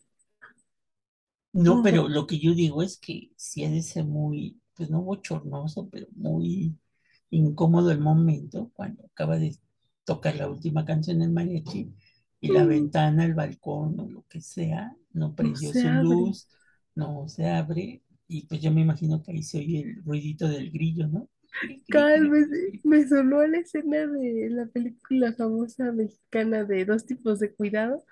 no, 1.53 1.77
no. 1.77 1.83
pero 1.83 2.09
lo 2.09 2.27
que 2.27 2.39
yo 2.39 2.55
digo 2.55 2.83
es 2.83 2.99
que 2.99 3.33
sí 3.37 3.65
ha 3.65 3.71
de 3.71 3.83
ser 3.83 4.05
muy, 4.05 4.61
pues 4.75 4.91
no 4.91 5.03
bochornoso, 5.03 5.89
pero 5.91 6.07
muy 6.17 6.77
incómodo 7.31 7.91
el 7.91 8.01
momento 8.01 8.71
cuando 8.75 9.05
acaba 9.07 9.39
de 9.39 9.57
tocar 10.05 10.37
la 10.37 10.49
última 10.49 10.85
canción 10.85 11.19
del 11.21 11.31
mariachi 11.33 11.93
y 12.41 12.49
la 12.49 12.65
ventana, 12.67 13.25
el 13.25 13.35
balcón 13.35 13.99
o 14.01 14.09
lo 14.09 14.25
que 14.29 14.41
sea, 14.41 14.97
no 15.13 15.35
No 15.41 15.55
prendió 15.55 15.73
se 15.73 15.83
su 15.83 15.89
abre. 15.89 16.25
luz, 16.29 16.49
no 16.95 17.29
se 17.29 17.49
abre 17.49 18.03
y 18.29 18.47
pues 18.47 18.61
yo 18.63 18.71
me 18.73 18.83
imagino 18.83 19.23
que 19.23 19.33
ahí 19.33 19.43
se 19.43 19.59
oye 19.59 19.81
el 19.83 20.05
ruidito 20.05 20.49
del 20.49 20.71
grillo, 20.71 21.09
¿no? 21.09 21.29
Cri. 21.89 22.35
me 22.85 23.07
sonó 23.09 23.47
la 23.47 23.59
escena 23.59 24.07
de 24.07 24.49
la 24.51 24.67
película 24.67 25.33
famosa 25.35 25.93
mexicana 25.93 26.65
de 26.65 26.85
Dos 26.85 27.07
tipos 27.07 27.39
de 27.41 27.55
cuidado, 27.55 28.05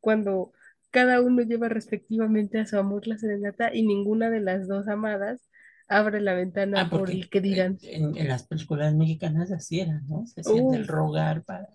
cuando 0.00 0.52
cada 0.90 1.20
uno 1.20 1.42
lleva 1.42 1.68
respectivamente 1.68 2.58
a 2.60 2.66
su 2.66 2.78
amor 2.78 3.06
la 3.06 3.18
serenata 3.18 3.74
y 3.74 3.86
ninguna 3.86 4.30
de 4.30 4.40
las 4.40 4.68
dos 4.68 4.88
amadas 4.88 5.42
abre 5.88 6.20
la 6.20 6.34
ventana 6.34 6.82
Ah, 6.82 6.90
por 6.90 7.10
el 7.10 7.28
que 7.30 7.40
dirán. 7.40 7.80
en, 7.80 8.16
en 8.16 8.28
las 8.28 8.46
películas 8.46 8.94
mexicanas 8.94 9.50
así 9.52 9.80
eran, 9.80 10.06
¿no? 10.08 10.26
Se 10.26 10.40
hacían 10.42 10.68
del 10.70 10.86
Uf, 10.86 10.88
rogar 10.88 11.42
para... 11.44 11.68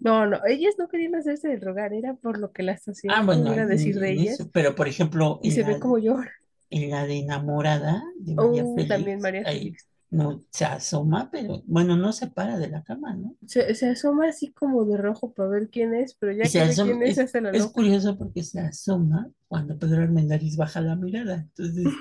no, 0.00 0.26
no, 0.26 0.38
ellas 0.46 0.74
no 0.78 0.88
querían 0.88 1.14
hacerse 1.14 1.48
del 1.48 1.60
rogar, 1.60 1.92
era 1.94 2.14
por 2.14 2.38
lo 2.38 2.52
que 2.52 2.62
la 2.62 2.76
Ah, 3.06 3.22
sociedad 3.22 3.24
bueno, 3.24 3.52
pudiera 3.52 3.66
en, 3.66 3.66
decir 3.66 3.98
de 3.98 4.12
eso, 4.14 4.50
ellas 4.50 4.50
pero 4.52 4.74
por 4.74 4.88
ejemplo, 4.88 5.40
y 5.42 5.50
se 5.52 5.64
ve 5.64 5.78
la, 5.78 5.78
como 5.78 5.98
llora. 5.98 6.30
en 6.70 6.90
la 6.90 7.06
de 7.06 7.18
Enamorada 7.20 8.02
de 8.18 8.36
María 8.36 8.66
Oh, 8.66 8.84
también 8.86 9.20
Félix, 9.20 9.22
María 9.22 9.44
ahí 9.44 9.76
no 10.10 10.44
se 10.50 10.64
asoma, 10.66 11.30
pero 11.32 11.62
bueno, 11.66 11.96
no 11.96 12.12
se 12.12 12.28
para 12.28 12.58
de 12.58 12.68
la 12.70 12.82
cama, 12.84 13.14
¿no? 13.16 13.36
Se, 13.46 13.72
se 13.76 13.88
asoma 13.90 14.26
así 14.28 14.52
como 14.52 14.84
de 14.84 14.96
rojo 14.96 15.32
para 15.32 15.48
ver 15.48 15.70
quién 15.70 15.94
es, 15.94 16.14
pero 16.16 16.32
ya 16.32 16.50
que 16.50 16.60
ve 16.62 16.62
asoma, 16.62 16.80
quién 16.80 17.02
es, 17.04 17.18
es, 17.18 17.20
hace 17.20 17.40
la 17.40 17.52
es 17.52 17.66
loca. 17.66 17.72
curioso 17.72 18.16
porque 18.18 18.42
se 18.42 18.60
asoma 18.60 19.30
cuando 19.48 19.78
Pedro 19.78 20.02
Armendáriz 20.02 20.56
baja 20.56 20.80
la 20.80 20.96
mirada, 20.96 21.34
entonces, 21.36 21.98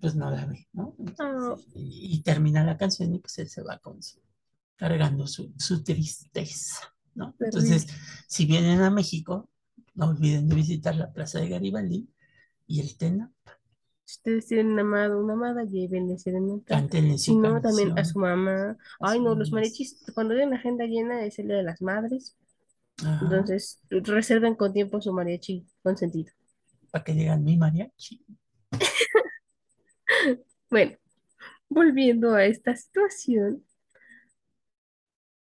pues 0.00 0.14
no 0.16 0.30
la 0.30 0.46
ve, 0.46 0.68
¿no? 0.72 0.94
Ah, 1.18 1.56
y, 1.74 2.16
y 2.16 2.22
termina 2.22 2.64
la 2.64 2.76
canción 2.78 3.14
y 3.14 3.18
pues 3.20 3.38
él 3.38 3.48
se 3.48 3.62
va 3.62 3.78
con 3.78 4.02
su, 4.02 4.20
cargando 4.76 5.26
su, 5.26 5.52
su 5.58 5.82
tristeza, 5.84 6.94
¿no? 7.14 7.36
Entonces, 7.40 7.86
si 8.28 8.46
vienen 8.46 8.82
a 8.82 8.90
México, 8.90 9.50
no 9.94 10.08
olviden 10.10 10.48
de 10.48 10.56
visitar 10.56 10.94
la 10.96 11.12
Plaza 11.12 11.40
de 11.40 11.48
Garibaldi 11.50 12.08
y 12.66 12.80
el 12.80 12.96
Tena, 12.96 13.32
Si 14.04 14.16
ustedes 14.18 14.46
tienen 14.46 14.72
un 14.72 14.78
amado 14.80 15.20
una 15.20 15.32
amada, 15.34 15.64
llévenle 15.64 16.18
serenata. 16.18 16.64
cántenle 16.70 17.16
Si 17.16 17.34
no, 17.36 17.60
también 17.60 17.92
a 17.96 18.04
su 18.04 18.18
mamá. 18.18 18.76
Ay, 19.00 19.20
no, 19.20 19.34
los 19.34 19.52
mariachis, 19.52 20.04
cuando 20.14 20.34
tienen 20.34 20.54
agenda 20.54 20.84
llena 20.86 21.24
es 21.24 21.38
el 21.38 21.46
día 21.48 21.56
de 21.58 21.62
las 21.64 21.80
madres. 21.82 22.36
Ajá, 23.04 23.20
Entonces, 23.20 23.82
reserven 23.90 24.56
con 24.56 24.72
tiempo 24.74 25.00
su 25.02 25.12
mariachi 25.12 25.66
consentido. 25.82 26.32
para 26.90 27.04
que 27.04 27.12
digan 27.18 27.42
mi 27.44 27.56
mariachi. 27.56 28.14
Bueno, 30.70 30.96
volviendo 31.68 32.34
a 32.34 32.44
esta 32.46 32.76
situación, 32.76 33.64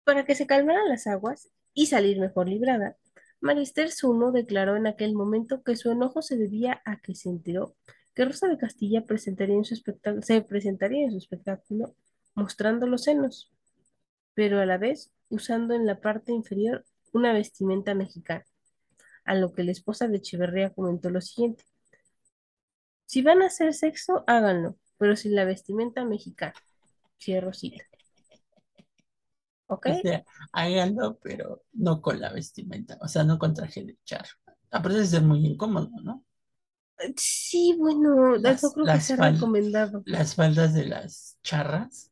para 0.03 0.25
que 0.25 0.35
se 0.35 0.47
calmaran 0.47 0.89
las 0.89 1.05
aguas 1.07 1.49
y 1.73 1.87
salir 1.87 2.19
mejor 2.19 2.47
librada, 2.47 2.97
Marister 3.41 3.91
Zuno 3.91 4.31
declaró 4.31 4.75
en 4.77 4.87
aquel 4.87 5.13
momento 5.13 5.63
que 5.63 5.75
su 5.75 5.91
enojo 5.91 6.21
se 6.21 6.37
debía 6.37 6.81
a 6.85 6.99
que 7.01 7.13
se 7.15 7.29
enteró 7.29 7.75
que 8.15 8.25
Rosa 8.25 8.47
de 8.47 8.57
Castilla 8.57 9.05
presentaría 9.05 9.55
en 9.55 9.65
su 9.65 9.75
se 10.21 10.41
presentaría 10.41 11.05
en 11.05 11.11
su 11.11 11.17
espectáculo 11.17 11.93
mostrando 12.35 12.87
los 12.87 13.03
senos. 13.03 13.51
pero 14.35 14.59
a 14.61 14.65
la 14.65 14.77
vez 14.77 15.11
usando 15.29 15.73
en 15.75 15.85
la 15.85 15.99
parte 16.01 16.31
inferior 16.33 16.85
una 17.13 17.33
vestimenta 17.33 17.95
mexicana, 17.95 18.45
a 19.25 19.35
lo 19.35 19.53
que 19.53 19.63
la 19.63 19.71
esposa 19.71 20.07
de 20.07 20.17
Echeverría 20.17 20.71
comentó 20.73 21.09
lo 21.09 21.21
siguiente, 21.21 21.65
si 23.05 23.21
van 23.21 23.41
a 23.41 23.47
hacer 23.47 23.73
sexo, 23.73 24.23
háganlo, 24.27 24.77
pero 24.97 25.15
sin 25.15 25.35
la 25.35 25.45
vestimenta 25.45 26.05
mexicana, 26.05 26.55
cierro 27.19 27.53
cita, 27.53 27.85
¿ok? 29.67 29.87
O 29.87 29.93
sea, 29.95 30.23
háganlo, 30.51 31.17
pero 31.19 31.63
no 31.73 32.01
con 32.01 32.19
la 32.19 32.31
vestimenta, 32.33 32.97
o 33.01 33.07
sea, 33.07 33.23
no 33.23 33.39
con 33.39 33.53
traje 33.53 33.83
de 33.85 33.97
charro. 34.05 34.35
Aparte 34.71 34.99
de 34.99 35.05
ser 35.07 35.21
muy 35.23 35.45
incómodo, 35.45 35.89
¿no? 36.03 36.25
Sí, 37.17 37.75
bueno, 37.77 38.35
eso 38.43 38.71
Las, 38.71 38.73
creo 38.73 38.89
que 38.89 38.99
se 39.01 39.13
ha 39.13 39.15
recomendado. 39.17 40.05
las 40.05 40.35
faldas 40.35 40.73
de 40.73 40.85
las 40.85 41.37
charras 41.43 42.11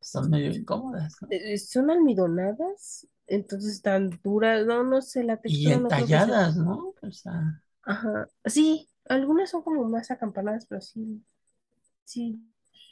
son 0.00 0.30
medio 0.30 0.52
incómodas, 0.52 1.20
¿no? 1.22 1.30
Eh, 1.30 1.58
Son 1.58 1.90
almidonadas, 1.90 3.06
entonces 3.26 3.74
están 3.74 4.10
duras, 4.22 4.66
no, 4.66 4.82
no 4.84 5.02
sé, 5.02 5.24
la 5.24 5.40
Y 5.44 5.70
textura 5.70 5.78
no 5.78 5.90
sea. 5.90 6.08
entalladas, 6.08 6.56
¿no? 6.56 6.94
O 7.02 7.10
sea, 7.10 7.60
Ajá, 7.82 8.28
sí, 8.44 8.88
algunas 9.06 9.50
son 9.50 9.62
como 9.62 9.84
más 9.84 10.10
acampanadas, 10.10 10.66
pero 10.66 10.80
sí, 10.80 11.24
sí, 12.08 12.40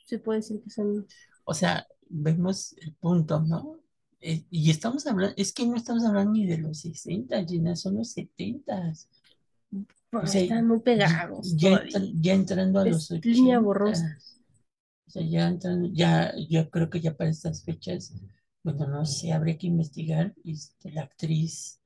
se 0.05 0.19
puede 0.19 0.41
decir 0.41 0.61
que 0.63 0.71
son 0.71 1.07
o 1.47 1.55
sea, 1.55 1.87
vemos 2.09 2.75
el 2.81 2.93
punto, 2.95 3.41
¿no? 3.41 3.79
Eh, 4.21 4.45
y 4.51 4.71
estamos 4.71 5.07
hablando, 5.07 5.35
es 5.37 5.53
que 5.53 5.65
no 5.65 5.77
estamos 5.77 6.05
hablando 6.05 6.33
ni 6.33 6.45
de 6.45 6.59
los 6.59 6.81
60, 6.81 7.45
Gina, 7.45 7.77
son 7.77 7.97
los 7.97 8.11
70. 8.11 8.93
O 10.13 10.27
sea, 10.27 10.41
están 10.41 10.67
muy 10.67 10.81
pegados 10.81 11.55
ya, 11.57 11.85
ya 12.15 12.35
entrando 12.35 12.81
a 12.81 12.89
Es 12.89 13.11
los 13.11 13.25
línea 13.25 13.61
borrosa. 13.61 14.05
80. 14.05 14.19
O 15.07 15.11
sea, 15.11 15.23
ya 15.23 15.49
entrando, 15.49 15.89
ya, 15.93 16.35
yo 16.49 16.69
creo 16.69 16.91
que 16.91 17.01
ya 17.01 17.17
para 17.17 17.31
estas 17.31 17.63
fechas, 17.65 18.13
bueno, 18.65 18.89
no 18.89 19.07
sé, 19.07 19.33
habría 19.33 19.57
que 19.57 19.69
investigar, 19.69 20.35
este, 20.45 20.91
la 20.91 21.03
actriz, 21.03 21.81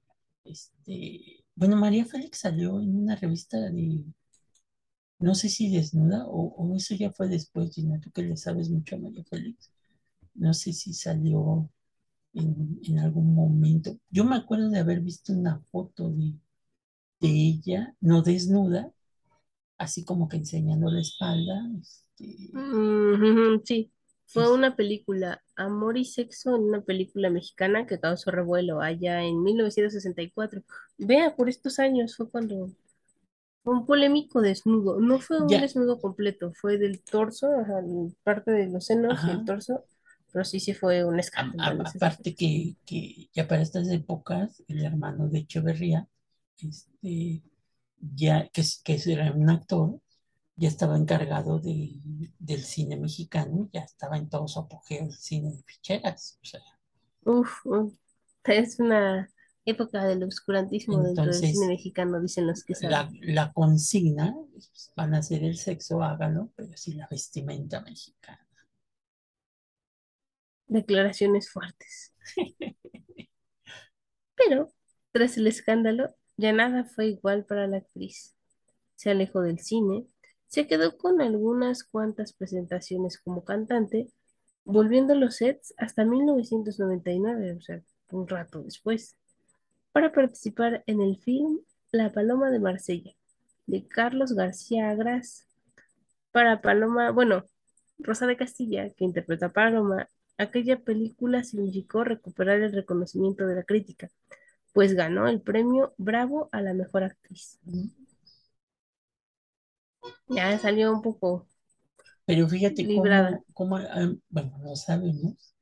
este, 0.45 1.45
bueno, 1.55 1.77
María 1.77 2.07
Félix 2.07 2.39
salió 2.39 2.81
en 2.81 2.97
una 2.97 3.15
revista 3.15 3.61
de, 3.61 4.05
no 5.21 5.35
sé 5.37 5.49
si 5.49 5.71
desnuda, 5.75 6.27
o, 6.27 6.55
o 6.57 6.77
eso 6.77 6.95
ya 6.97 7.13
fue 7.13 7.29
después, 7.29 7.75
Gina, 7.75 8.01
tú 8.01 8.11
que 8.13 8.23
le 8.23 8.37
sabes 8.37 8.71
mucho 8.71 8.97
a 8.97 8.99
María 9.01 9.25
Félix, 9.25 9.73
no 10.35 10.55
sé 10.55 10.73
si 10.75 10.95
salió 10.95 11.71
en, 12.35 12.81
en 12.85 12.99
algún 13.01 13.35
momento. 13.35 13.99
Yo 14.11 14.25
me 14.25 14.37
acuerdo 14.37 14.71
de 14.71 14.81
haber 14.81 15.01
visto 15.03 15.33
una 15.35 15.61
foto 15.73 16.11
de, 16.11 16.35
de 17.21 17.29
ella, 17.31 17.97
no 18.01 18.23
desnuda, 18.23 18.93
así 19.79 20.05
como 20.05 20.29
que 20.29 20.39
enseñando 20.39 20.91
la 20.91 21.01
espalda, 21.03 21.63
este, 21.81 22.53
Ujú, 22.53 23.63
sí, 23.65 23.93
fue 24.27 24.53
una 24.53 24.75
película, 24.77 25.43
Amor 25.57 25.97
y 25.99 26.05
Sexo, 26.05 26.57
en 26.57 26.63
una 26.65 26.83
película 26.83 27.31
mexicana 27.31 27.87
que 27.87 28.01
causó 28.01 28.31
revuelo 28.33 28.81
allá 28.81 29.23
en 29.23 29.43
1964. 29.43 30.63
Vea, 30.99 31.37
por 31.37 31.49
estos 31.49 31.79
años 31.79 32.17
fue 32.17 32.29
cuando 32.31 32.71
un 33.71 33.87
polémico 33.87 34.41
desnudo. 34.43 35.01
No 35.01 35.21
fue 35.21 35.41
un 35.43 35.49
ya, 35.49 35.61
desnudo 35.61 36.01
completo, 36.01 36.53
fue 36.55 36.79
del 36.79 37.03
torso, 37.03 37.49
ajá, 37.61 37.81
parte 38.25 38.51
de 38.53 38.69
los 38.69 38.87
senos 38.87 39.27
y 39.27 39.31
el 39.33 39.45
torso, 39.45 39.85
pero 40.33 40.45
sí, 40.45 40.61
sí 40.61 40.75
fue 40.75 41.05
un 41.05 41.19
escándalo 41.21 41.85
a- 41.85 41.91
aparte 41.91 42.35
que, 42.35 42.77
que 42.87 43.29
ya 43.33 43.47
para 43.49 43.63
estas 43.63 43.89
épocas, 43.91 44.63
el 44.69 44.85
hermano 44.85 45.29
de 45.29 45.41
Echeverría, 45.41 46.09
este, 46.59 47.43
ya 48.01 48.49
que, 48.51 48.63
que 48.85 48.99
era 49.13 49.33
un 49.33 49.51
actor, 49.51 50.01
ya 50.57 50.69
estaba 50.69 50.97
encargado 50.99 51.59
de, 51.61 52.01
del 52.39 52.63
cine 52.65 52.97
mexicano, 52.99 53.71
ya 53.73 53.83
estaba 53.83 54.19
en 54.19 54.29
todo 54.31 54.49
su 54.49 54.61
apogeo 54.61 55.07
el 55.07 55.15
cine 55.15 55.53
de 55.53 55.63
ficheras. 55.65 56.39
O 56.43 56.47
sea, 56.47 56.61
Uf, 57.25 57.65
uf, 57.67 57.95
es 58.45 58.79
una 58.81 59.31
época 59.65 60.05
del 60.05 60.23
oscurantismo 60.25 61.03
dentro 61.03 61.25
del 61.25 61.35
cine 61.35 61.69
mexicano, 61.69 62.21
dicen 62.21 62.47
los 62.47 62.65
que 62.65 62.75
saben. 62.75 62.91
la, 63.21 63.45
la 63.45 63.53
consigna, 63.53 64.35
van 64.97 65.15
a 65.15 65.19
hacer 65.19 65.45
el 65.45 65.57
sexo, 65.57 66.03
hágalo, 66.03 66.51
pero 66.57 66.77
sin 66.77 66.99
la 66.99 67.09
vestimenta 67.11 67.81
mexicana. 67.81 68.47
declaraciones 70.67 71.51
fuertes. 71.51 72.15
Pero, 74.37 74.73
tras 75.13 75.37
el 75.37 75.47
escándalo, 75.47 76.15
ya 76.37 76.53
nada 76.53 76.85
fue 76.85 77.09
igual 77.09 77.45
para 77.45 77.67
la 77.67 77.79
actriz. 77.79 78.35
Se 78.95 79.11
alejó 79.11 79.43
del 79.43 79.59
cine, 79.59 80.07
se 80.47 80.67
quedó 80.67 80.97
con 80.97 81.21
algunas 81.21 81.85
cuantas 81.85 82.33
presentaciones 82.33 83.21
como 83.21 83.45
cantante, 83.45 84.11
volviendo 84.65 85.13
a 85.13 85.17
los 85.17 85.37
sets 85.37 85.75
hasta 85.77 86.05
1999, 86.05 87.53
o 87.53 87.61
sea, 87.61 87.83
un 88.13 88.27
rato 88.27 88.63
después, 88.63 89.17
para 89.93 90.13
participar 90.13 90.85
en 90.87 91.01
el 91.01 91.19
film 91.19 91.61
La 91.93 92.13
Paloma 92.13 92.51
de 92.51 92.61
Marsella, 92.61 93.13
de 93.67 93.87
Carlos 93.87 94.33
García 94.35 94.91
Agras. 94.91 95.47
Para 96.33 96.61
Paloma, 96.61 97.11
bueno, 97.11 97.45
Rosa 97.99 98.27
de 98.27 98.37
Castilla, 98.37 98.91
que 98.91 99.05
interpreta 99.05 99.47
a 99.47 99.53
Paloma, 99.53 100.09
aquella 100.39 100.79
película 100.79 101.43
significó 101.45 102.05
recuperar 102.05 102.61
el 102.61 102.73
reconocimiento 102.73 103.47
de 103.47 103.57
la 103.57 103.65
crítica, 103.65 104.11
pues 104.73 104.95
ganó 104.95 105.29
el 105.29 105.41
premio 105.41 105.95
Bravo 105.99 106.49
a 106.53 106.63
la 106.63 106.75
mejor 106.75 107.03
actriz. 107.05 107.59
Ya 110.29 110.59
salió 110.59 110.93
un 110.93 111.03
poco 111.03 111.47
Pero 112.25 112.49
fíjate 112.49 112.83
librada. 112.85 113.43
cómo, 113.53 113.77
cómo, 113.77 113.77
ah, 113.77 114.13
bueno, 114.29 114.59
no 114.63 114.77
sabemos 114.77 115.55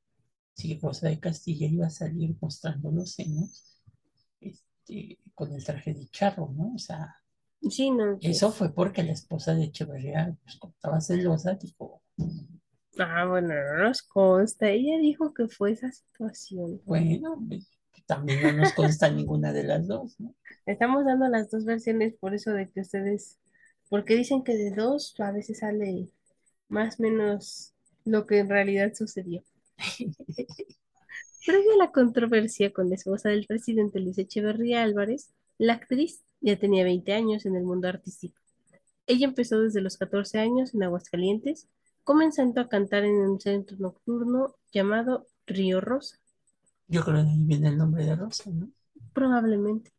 si 0.55 0.79
Rosa 0.79 1.09
de 1.09 1.21
Castilla 1.21 1.67
iba 1.67 1.87
a 1.87 1.91
salir 1.91 2.37
mostrando 2.41 2.91
los 2.91 3.13
senos 3.15 3.78
este, 4.41 5.19
con 5.35 5.53
el 5.53 5.65
traje 5.65 5.95
de 5.95 6.09
charro, 6.09 6.51
¿no? 6.57 6.75
O 6.75 6.79
sea, 6.79 7.17
Sí, 7.71 7.91
no, 7.91 8.19
eso 8.21 8.49
pues. 8.49 8.59
fue 8.59 8.75
porque 8.75 9.03
la 9.03 9.13
esposa 9.13 9.55
de 9.55 9.65
Echeverría, 9.65 10.37
pues 10.43 10.57
como 10.59 10.73
estaba 10.75 11.01
celosa, 11.01 11.55
dijo, 11.55 12.03
Ah, 12.99 13.27
bueno, 13.27 13.55
no 13.55 13.85
nos 13.85 14.03
consta. 14.03 14.69
Ella 14.71 14.99
dijo 14.99 15.33
que 15.33 15.49
fue 15.49 15.73
esa 15.73 15.91
situación. 15.93 16.81
bueno, 16.85 17.37
pues, 17.49 17.69
también 18.07 18.43
no 18.43 18.53
nos 18.53 18.73
consta 18.73 19.09
ninguna 19.11 19.53
de 19.53 19.65
las 19.65 19.87
dos, 19.87 20.19
¿no? 20.21 20.35
Estamos 20.67 21.05
dando 21.05 21.29
las 21.29 21.51
dos 21.51 21.65
versiones 21.65 22.15
por 22.21 22.35
eso 22.35 22.53
de 22.53 22.71
que 22.71 22.81
ustedes, 22.81 23.39
porque 23.89 24.17
dicen 24.17 24.43
que 24.45 24.57
de 24.57 24.71
dos 24.73 25.15
a 25.21 25.31
veces 25.33 25.59
sale 25.61 26.11
más 26.69 26.99
o 26.99 27.03
menos 27.03 27.75
lo 28.05 28.27
que 28.27 28.39
en 28.39 28.49
realidad 28.49 28.93
sucedió. 28.95 29.45
Previo 31.49 31.73
a 31.73 31.77
la 31.79 31.93
controversia 31.93 32.75
con 32.75 32.91
la 32.91 32.97
esposa 32.97 33.31
del 33.31 33.47
presidente 33.47 34.01
Luis 34.01 34.19
Echeverría 34.19 34.83
Álvarez, 34.83 35.33
la 35.57 35.73
actriz 35.73 36.21
ya 36.43 36.59
tenía 36.59 36.85
20 36.85 37.11
años 37.15 37.47
en 37.47 37.57
el 37.57 37.65
mundo 37.65 37.89
artístico. 37.89 38.39
Ella 39.07 39.29
empezó 39.29 39.59
desde 39.59 39.81
los 39.81 39.97
14 39.97 40.41
años 40.41 40.75
en 40.75 40.83
Aguascalientes, 40.83 41.67
comenzando 42.05 42.61
a 42.61 42.69
cantar 42.69 43.05
en 43.05 43.15
un 43.15 43.41
centro 43.41 43.79
nocturno 43.79 44.57
llamado 44.73 45.27
Río 45.47 45.81
Rosa, 45.81 46.19
Yo 46.87 47.03
creo 47.03 47.25
que 47.25 47.31
ahí 47.31 47.45
viene 47.45 47.69
el 47.69 47.79
nombre 47.79 48.05
de 48.05 48.15
Rosa, 48.15 48.51
¿no? 48.51 48.69
probablemente. 49.15 49.91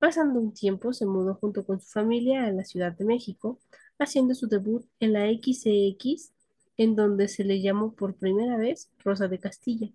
Pasando 0.00 0.40
un 0.40 0.52
tiempo, 0.52 0.92
se 0.92 1.06
mudó 1.06 1.36
junto 1.36 1.64
con 1.64 1.80
su 1.80 1.88
familia 1.88 2.46
a 2.46 2.50
la 2.50 2.64
Ciudad 2.64 2.90
de 2.90 3.04
México, 3.04 3.60
haciendo 3.96 4.34
su 4.34 4.48
debut 4.48 4.84
en 4.98 5.12
la 5.12 5.28
XCX, 5.28 6.32
en 6.78 6.96
donde 6.96 7.28
se 7.28 7.44
le 7.44 7.60
llamó 7.62 7.94
por 7.94 8.16
primera 8.16 8.56
vez 8.56 8.90
Rosa 9.04 9.28
de 9.28 9.38
Castilla. 9.38 9.92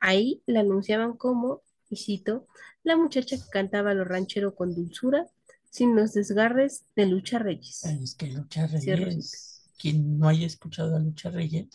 Ahí 0.00 0.42
la 0.46 0.60
anunciaban 0.60 1.16
como, 1.16 1.62
y 1.90 1.96
cito, 1.96 2.46
la 2.82 2.96
muchacha 2.96 3.36
que 3.36 3.48
cantaba 3.50 3.94
lo 3.94 4.04
ranchero 4.04 4.54
con 4.54 4.74
dulzura, 4.74 5.26
sin 5.70 5.94
los 5.96 6.12
desgarres 6.14 6.84
de 6.96 7.06
Lucha 7.06 7.38
Reyes. 7.38 7.84
Es 7.84 8.14
que 8.14 8.28
Lucha. 8.28 8.66
Reyes, 8.66 9.70
quien 9.78 10.18
no 10.18 10.28
haya 10.28 10.46
escuchado 10.46 10.96
a 10.96 10.98
Lucha 10.98 11.30
Reyes, 11.30 11.68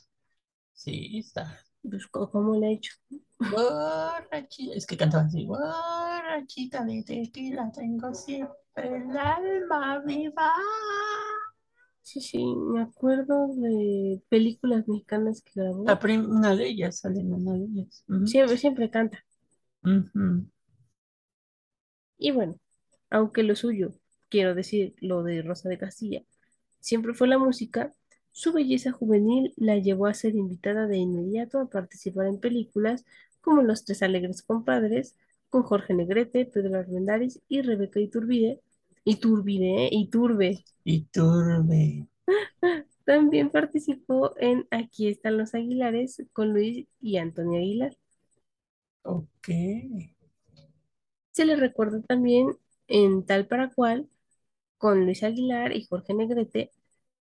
sí, 0.73 1.19
está 1.19 1.59
Pues, 1.81 2.07
¿cómo 2.07 2.31
cómo 2.31 2.55
le 2.59 2.67
ha 2.67 2.71
hecho? 2.71 2.93
Borrachita, 3.39 4.73
es 4.73 4.85
que 4.85 4.97
cantaban 4.97 5.27
así, 5.27 5.45
borrachita 5.45 6.85
de 6.85 7.03
tequila, 7.03 7.71
tengo 7.71 8.13
siempre 8.13 8.55
el 8.77 9.17
alma 9.17 9.99
viva. 9.99 10.53
Sí, 12.03 12.21
sí, 12.21 12.43
me 12.45 12.81
acuerdo 12.81 13.47
de 13.55 14.21
películas 14.29 14.87
mexicanas 14.87 15.41
que 15.41 15.51
grabó. 15.61 15.85
La 15.85 15.99
prim- 15.99 16.29
una 16.29 16.55
de 16.55 16.67
ellas, 16.67 16.99
sale 16.99 17.19
una 17.21 17.53
de 17.53 17.65
ellas. 17.65 18.05
Siempre, 18.25 18.57
siempre 18.57 18.89
canta. 18.91 19.23
Y 22.17 22.31
bueno, 22.31 22.57
aunque 23.09 23.43
lo 23.43 23.55
suyo, 23.55 23.93
quiero 24.29 24.55
decir, 24.55 24.95
lo 25.01 25.23
de 25.23 25.41
Rosa 25.41 25.69
de 25.69 25.77
Castilla, 25.77 26.23
siempre 26.79 27.13
fue 27.13 27.27
la 27.27 27.37
música, 27.37 27.93
su 28.31 28.53
belleza 28.53 28.91
juvenil 28.91 29.53
la 29.57 29.77
llevó 29.77 30.07
a 30.07 30.13
ser 30.13 30.35
invitada 30.35 30.87
de 30.87 30.97
inmediato 30.97 31.59
a 31.59 31.69
participar 31.69 32.27
en 32.27 32.39
películas 32.39 33.05
como 33.41 33.61
Los 33.61 33.85
Tres 33.85 34.01
Alegres 34.03 34.41
Compadres, 34.43 35.15
con 35.49 35.63
Jorge 35.63 35.93
Negrete, 35.93 36.45
Pedro 36.45 36.79
Armendáriz 36.79 37.41
y 37.47 37.61
Rebeca 37.61 37.99
Iturbide. 37.99 38.61
Iturbide, 39.05 39.85
¿eh? 39.85 39.89
Iturbe. 39.93 40.65
Y 40.85 41.01
Turbe, 41.11 42.07
También 43.05 43.49
participó 43.49 44.33
en 44.37 44.67
Aquí 44.71 45.07
están 45.07 45.37
los 45.37 45.53
Aguilares 45.53 46.23
con 46.33 46.53
Luis 46.53 46.87
y 47.01 47.17
Antonio 47.17 47.59
Aguilar. 47.59 47.95
ok. 49.03 49.47
Se 51.31 51.43
le 51.45 51.55
recuerda 51.57 52.01
también 52.01 52.57
en 52.87 53.25
Tal 53.25 53.45
para 53.47 53.69
Cual 53.69 54.09
con 54.77 55.05
Luis 55.05 55.23
Aguilar 55.23 55.73
y 55.75 55.85
Jorge 55.85 56.13
Negrete, 56.13 56.71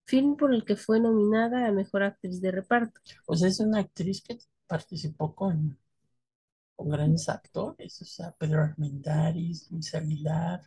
film 0.06 0.36
por 0.36 0.54
el 0.54 0.64
que 0.64 0.76
fue 0.76 1.00
nominada 1.00 1.66
a 1.66 1.72
Mejor 1.72 2.02
Actriz 2.04 2.40
de 2.42 2.52
Reparto. 2.52 3.00
O 3.26 3.36
sea, 3.36 3.48
es 3.48 3.60
una 3.60 3.80
actriz 3.80 4.20
que 4.22 4.38
participó 4.66 5.34
con, 5.34 5.78
con 6.76 6.90
grandes 6.90 7.28
actores, 7.28 8.00
o 8.02 8.04
sea, 8.06 8.32
Pedro 8.32 8.62
Armendáriz, 8.62 9.70
Luis 9.70 9.94
Aguilar, 9.94 10.62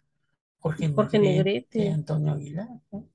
Jorge 0.59 0.87
Jorge 0.93 1.19
Negrete, 1.19 1.79
Negrete, 1.79 1.89
Antonio 1.89 2.33
Aguilar, 2.33 2.69
¿no? 2.91 3.07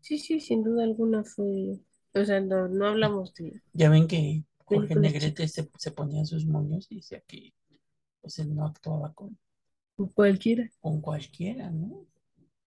sí, 0.00 0.18
sí, 0.18 0.40
sin 0.40 0.62
duda 0.62 0.84
alguna 0.84 1.24
fue, 1.24 1.78
o 2.14 2.24
sea, 2.24 2.40
no, 2.40 2.68
no 2.68 2.86
hablamos 2.86 3.34
de 3.34 3.60
Ya 3.72 3.90
ven 3.90 4.06
que 4.06 4.44
Jorge 4.64 4.96
Negrete 4.96 5.48
se, 5.48 5.68
se 5.76 5.90
ponía 5.90 6.24
sus 6.24 6.46
moños 6.46 6.86
y 6.90 6.96
decía 6.96 7.22
que 7.26 7.52
pues 8.20 8.38
él 8.38 8.54
no 8.54 8.64
actuaba 8.66 9.12
con, 9.12 9.36
cualquiera, 10.14 10.70
con 10.80 11.00
cualquiera, 11.00 11.70
¿no? 11.70 12.06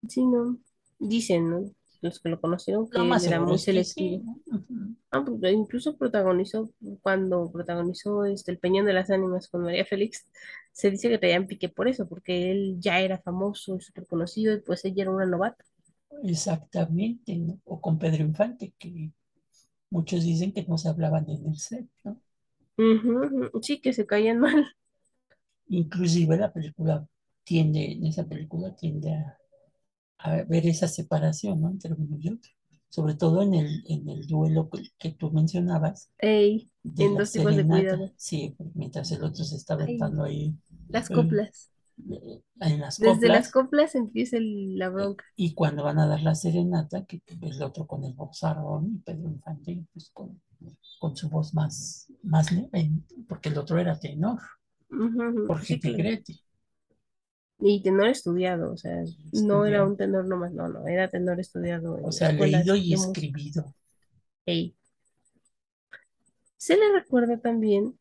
sí, 0.08 0.26
no, 0.26 0.60
dicen, 1.00 1.50
¿no? 1.50 1.72
Los 2.02 2.20
que 2.20 2.30
lo 2.30 2.40
conocieron 2.40 2.90
que 2.90 3.00
él 3.00 3.08
más 3.08 3.26
era 3.26 3.40
muy 3.42 3.58
sí, 3.58 3.66
selectivo. 3.66 4.24
¿no? 4.46 4.58
Ujú. 4.58 4.96
Ah, 5.12 5.24
pues, 5.26 5.54
incluso 5.54 5.98
protagonizó, 5.98 6.70
cuando 7.02 7.50
protagonizó 7.52 8.26
este, 8.26 8.52
El 8.52 8.60
Peñón 8.60 8.86
de 8.86 8.93
las 8.93 9.10
Ánimas 9.10 9.48
con 9.48 9.63
María 9.63 9.86
Félix, 9.86 10.28
se 10.74 10.91
dice 10.91 11.10
que 11.10 11.17
traían 11.17 11.48
pique 11.48 11.70
por 11.70 11.88
eso, 11.88 12.08
porque 12.08 12.52
él 12.52 12.76
ya 12.80 13.00
era 13.00 13.20
famoso 13.20 13.78
y 13.78 13.82
súper 13.82 14.06
conocido, 14.08 14.54
y 14.54 14.62
pues 14.62 14.84
ella 14.86 15.04
era 15.04 15.12
una 15.12 15.26
novata. 15.26 15.63
Exactamente, 16.24 17.36
¿no? 17.38 17.60
O 17.65 17.82
con 17.82 17.98
Pedro 17.98 18.24
Infante, 18.24 18.74
que 18.80 19.12
muchos 19.91 20.24
dicen 20.24 20.54
que 20.54 20.63
no 20.65 20.78
se 20.80 20.89
hablaban 20.89 21.30
en 21.30 21.46
el 21.48 21.58
set, 21.60 21.88
¿no? 22.06 22.22
Sí, 23.62 23.80
que 23.82 23.93
se 23.93 24.06
caían 24.06 24.39
mal. 24.39 24.76
Inclusive 25.70 26.36
la 26.36 26.52
película 26.52 27.08
tiende, 27.46 27.93
en 27.93 28.06
esa 28.06 28.26
película 28.28 28.76
tiende 28.76 29.13
a, 29.13 29.38
a 30.20 30.43
ver 30.43 30.67
esa 30.67 30.88
separación, 30.89 31.62
¿no? 31.62 31.70
Entre 31.72 31.93
uno 31.93 32.17
y 32.20 32.30
otro. 32.30 32.52
Sobre 32.89 33.15
todo 33.15 33.41
en 33.43 33.54
el, 33.54 33.84
en 33.88 34.10
el 34.10 34.28
duelo 34.28 34.69
que, 34.69 34.84
que 35.00 35.12
tú 35.12 35.32
mencionabas 35.32 36.10
Ey, 36.19 36.69
de 36.84 37.06
en 37.06 37.15
dos 37.17 37.32
tipos 37.32 37.56
de 37.56 37.67
cuidado. 37.67 38.12
Sí, 38.17 38.56
mientras 38.76 39.12
el 39.12 39.23
otro 39.23 39.43
se 39.45 39.56
está 39.58 39.76
aventando 39.76 40.23
ahí 40.23 40.56
las 40.89 41.10
coplas. 41.10 41.71
eh, 42.12 42.41
en 42.62 42.80
las 42.82 42.97
Desde 42.97 43.30
las 43.30 43.50
coplas. 43.50 43.52
coplas 43.52 43.95
empieza 43.95 44.38
el- 44.38 44.78
la 44.78 44.89
eh, 44.89 44.89
bronca. 44.89 45.26
Y 45.36 45.54
cuando 45.54 45.84
van 45.84 46.00
a 46.00 46.08
dar 46.08 46.21
la 46.21 46.36
serenata, 46.36 47.06
que 47.06 47.21
el 47.41 47.62
otro 47.63 47.88
con 47.88 48.04
el 48.04 48.13
bozarrón 48.13 48.95
y 48.95 49.00
Pedro 49.00 49.30
Infante, 49.30 49.86
pues 49.93 50.10
con, 50.13 50.41
con 51.00 51.15
su 51.15 51.30
voz 51.30 51.54
más, 51.54 52.08
más 52.23 52.52
leve, 52.52 52.91
porque 53.28 53.50
el 53.50 53.58
otro 53.58 53.80
era 53.80 54.00
tenor, 54.00 54.39
Ujú, 54.91 55.21
ujú, 55.30 55.45
Jorge 55.47 55.80
Sí, 55.80 55.80
claro. 55.82 56.12
Y 57.60 57.82
tenor 57.82 58.08
estudiado, 58.08 58.72
o 58.72 58.78
sea, 58.78 59.04
no 59.32 59.65
era 59.65 59.84
un 59.84 59.98
tenor 59.98 60.26
nomás, 60.28 60.54
no, 60.54 60.70
no, 60.70 60.88
era 60.88 61.10
tenor 61.10 61.39
estudiado 61.39 62.00
o 62.04 62.12
sea, 62.12 62.32
leído 62.32 62.76
y 62.76 62.93
escribido. 62.93 63.74
Se 66.58 66.76
le 66.78 66.91
recuerda 66.93 67.38
también 67.39 67.98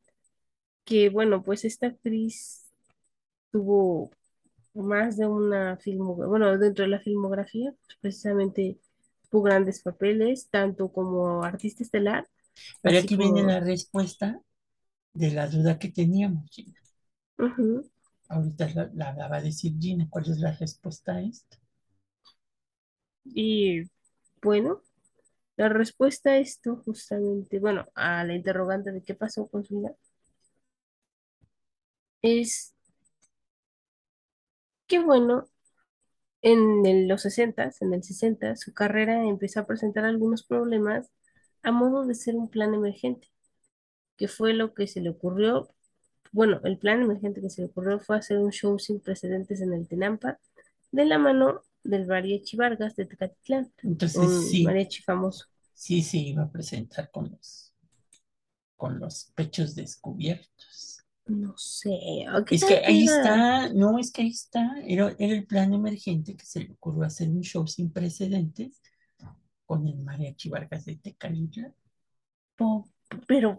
que, 0.85 1.11
bueno, 1.11 1.43
pues 1.43 1.65
esta 1.65 1.89
actriz 1.89 2.67
tuvo 3.53 4.11
más 4.75 5.17
de 5.19 5.27
una 5.29 5.77
filmografía, 5.79 6.29
bueno, 6.29 6.59
dentro 6.59 6.85
de 6.85 6.91
la 6.91 7.01
filmografía, 7.01 7.73
pues, 7.87 7.99
precisamente 8.01 8.79
tuvo 9.31 9.45
grandes 9.45 9.83
papeles, 9.83 10.49
tanto 10.51 10.93
como 10.93 11.45
artista 11.45 11.83
estelar, 11.85 12.27
Pero 12.83 12.99
aquí 12.99 13.17
viene 13.17 13.43
la 13.43 13.61
respuesta 13.61 14.41
de 15.15 15.33
la 15.33 15.49
duda 15.49 15.79
que 15.79 15.91
teníamos, 15.91 16.51
ujú, 17.39 17.89
Ahorita 18.29 18.69
la, 18.95 19.13
la, 19.15 19.27
va 19.29 19.39
a 19.39 19.43
decir 19.43 19.75
Gina, 19.81 20.07
¿cuál 20.09 20.31
es 20.31 20.39
la 20.39 20.53
respuesta 20.53 21.15
a 21.17 21.23
esto? 21.23 21.57
Y 23.25 23.83
bueno. 24.43 24.83
La 25.57 25.69
respuesta 25.71 26.31
a 26.33 26.39
esto, 26.39 26.83
justamente, 26.85 27.61
bueno, 27.61 27.87
a 27.95 28.25
la 28.25 28.35
interrogante 28.35 28.93
de 28.93 29.03
qué 29.05 29.15
pasó 29.15 29.49
con 29.49 29.65
su 29.65 29.79
vida, 29.79 29.95
es 32.23 32.75
que, 34.87 34.99
bueno, 35.01 35.49
en 36.43 37.09
los 37.09 37.23
60, 37.23 37.73
en 37.81 37.95
el 37.95 38.05
60, 38.05 38.57
su 38.57 38.75
carrera 38.75 39.25
empezó 39.25 39.61
a 39.61 39.67
presentar 39.67 40.05
algunos 40.05 40.45
problemas 40.45 41.11
a 41.63 41.73
modo 41.73 42.07
de 42.07 42.15
ser 42.15 42.37
un 42.37 42.51
plan 42.51 42.75
emergente, 42.75 43.29
que 44.19 44.29
fue 44.29 44.55
lo 44.55 44.75
que 44.75 44.89
se 44.89 45.01
le 45.03 45.11
ocurrió. 45.11 45.71
Bueno, 46.37 46.61
el 46.65 46.79
plan 46.79 47.03
emergente 47.03 47.41
que 47.41 47.51
se 47.51 47.63
le 47.63 47.69
ocurrió 47.69 47.99
fue 47.99 48.17
hacer 48.17 48.39
un 48.39 48.53
show 48.53 48.79
sin 48.79 49.01
precedentes 49.01 49.61
en 49.61 49.73
el 49.73 49.89
Tenampa, 49.89 50.39
de 50.93 51.05
la 51.07 51.19
mano 51.19 51.63
del 51.85 52.07
mariachi 52.07 52.57
Vargas 52.57 52.97
de 52.97 53.07
Tecatitlán, 53.07 53.73
Entonces 53.83 54.19
un 54.19 54.33
sí, 54.33 54.63
mariachi 54.63 55.03
famoso. 55.03 55.47
sí 55.75 56.03
se 56.03 56.19
iba 56.19 56.45
a 56.45 56.51
presentar 56.53 57.11
con 57.11 57.31
los, 57.31 57.75
con 58.75 58.99
los 58.99 59.25
pechos 59.35 59.75
descubiertos. 59.75 61.05
No 61.29 61.55
sé, 61.57 62.27
¿o 62.35 62.45
¿qué 62.45 62.57
Es 62.57 62.65
que 62.65 62.75
ahí 62.85 63.05
está, 63.05 63.69
no, 63.73 63.99
es 63.99 64.11
que 64.13 64.23
ahí 64.23 64.29
está, 64.31 64.75
era, 64.85 65.15
era 65.19 65.35
el 65.35 65.47
plan 65.47 65.73
emergente 65.75 66.37
que 66.37 66.45
se 66.47 66.61
le 66.65 66.73
ocurrió 66.73 67.05
hacer 67.05 67.29
un 67.29 67.43
show 67.43 67.67
sin 67.67 67.93
precedentes 67.93 68.81
con 69.67 69.87
el 69.89 69.99
mariachi 69.99 70.49
Vargas 70.51 70.85
de 70.87 70.97
Tecalitla. 70.97 71.73
Po- 72.57 72.89
Pero 73.27 73.57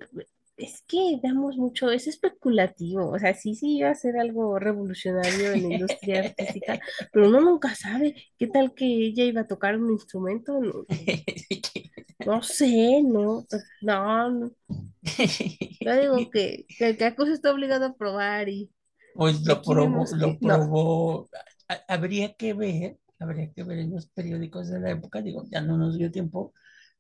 es 0.58 0.84
que 0.88 1.20
damos 1.24 1.58
mucho, 1.58 1.92
es 1.92 2.08
especulativo, 2.08 3.12
o 3.12 3.20
sea, 3.20 3.34
sí, 3.36 3.56
sí 3.56 3.78
iba 3.78 3.90
a 3.92 3.96
ser 3.96 4.18
algo 4.20 4.60
revolucionario 4.60 5.54
en 5.54 5.64
la 5.64 5.70
industria 5.70 6.20
artística, 6.22 6.80
pero 7.12 7.28
uno 7.30 7.42
nunca 7.42 7.76
sabe 7.76 8.16
qué 8.38 8.48
tal 8.48 8.74
que 8.74 8.86
ella 8.86 9.24
iba 9.26 9.42
a 9.42 9.48
tocar 9.48 9.78
un 9.78 9.92
instrumento, 9.92 10.60
no, 10.62 10.88
no 12.24 12.42
sé, 12.44 13.02
no, 13.04 13.46
no, 13.82 14.30
no. 14.32 14.52
Yo 15.84 15.96
digo 16.00 16.30
que, 16.32 16.68
que 16.78 16.90
el 16.90 16.98
Caco 16.98 17.26
se 17.26 17.34
está 17.34 17.52
obligado 17.52 17.86
a 17.86 17.96
probar 17.98 18.50
y, 18.50 18.72
Pues 19.14 19.42
lo 19.46 19.64
probó, 19.64 20.08
lo 20.16 20.38
que 20.40 20.40
no. 20.42 20.60
probó. 20.60 21.30
Ha- 21.68 21.84
Habría 21.88 22.36
que 22.36 22.54
ver, 22.54 23.00
habría 23.20 23.52
que 23.52 23.64
ver 23.64 23.80
en 23.80 23.92
los 23.92 24.08
periódicos 24.08 24.70
de 24.70 24.80
la 24.80 24.92
época, 24.92 25.22
digo, 25.22 25.44
ya 25.52 25.62
no 25.62 25.78
nos 25.78 25.98
dio 25.98 26.12
tiempo, 26.12 26.54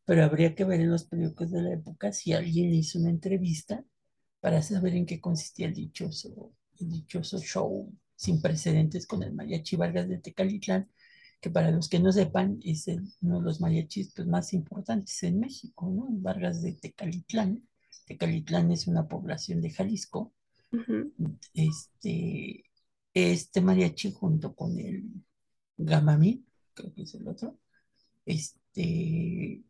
pero 0.07 0.25
habría 0.25 0.55
que 0.55 0.65
ver 0.65 0.81
en 0.81 0.91
los 0.91 1.05
periódicos 1.05 1.51
de 1.51 1.63
la 1.63 1.73
época 1.75 2.13
si 2.13 2.33
alguien 2.33 2.73
hizo 2.73 2.99
una 2.99 3.11
entrevista 3.11 3.85
para 4.41 4.63
saber 4.63 4.95
en 4.95 5.07
qué 5.07 5.21
consistía 5.21 5.67
el 5.67 5.75
dichoso, 5.75 6.53
el 6.79 6.89
dichoso 6.91 7.39
show 7.39 7.93
sin 8.15 8.41
precedentes 8.41 9.07
con 9.07 9.23
el 9.23 9.33
mariachi 9.33 9.77
Vargas 9.77 10.09
de 10.09 10.19
Tecalitlán, 10.19 10.89
que 11.41 11.51
para 11.51 11.71
los 11.71 11.89
que 11.89 11.99
no 11.99 12.11
sepan 12.13 12.59
es 12.63 12.87
el- 12.89 13.07
uno 13.21 13.39
de 13.39 13.45
los 13.45 13.61
mariachis 13.61 14.13
pues, 14.15 14.27
más 14.27 14.53
importantes 14.53 15.23
en 15.23 15.39
México, 15.39 15.91
¿no? 15.91 16.07
Vargas 16.11 16.63
de 16.63 16.73
Tecalitlán. 16.73 17.67
Tecalitlán 18.07 18.71
es 18.71 18.87
una 18.87 19.07
población 19.07 19.61
de 19.61 19.71
Jalisco 19.71 20.33
este, 21.53 22.63
este 23.13 23.61
mariachi 23.61 24.11
junto 24.13 24.53
con 24.55 24.77
el 24.79 25.03
Gamamí, 25.77 26.45
creo 26.73 26.93
que 26.93 27.03
es 27.03 27.15
el 27.15 27.27
otro, 27.27 27.59
este, 28.25 29.63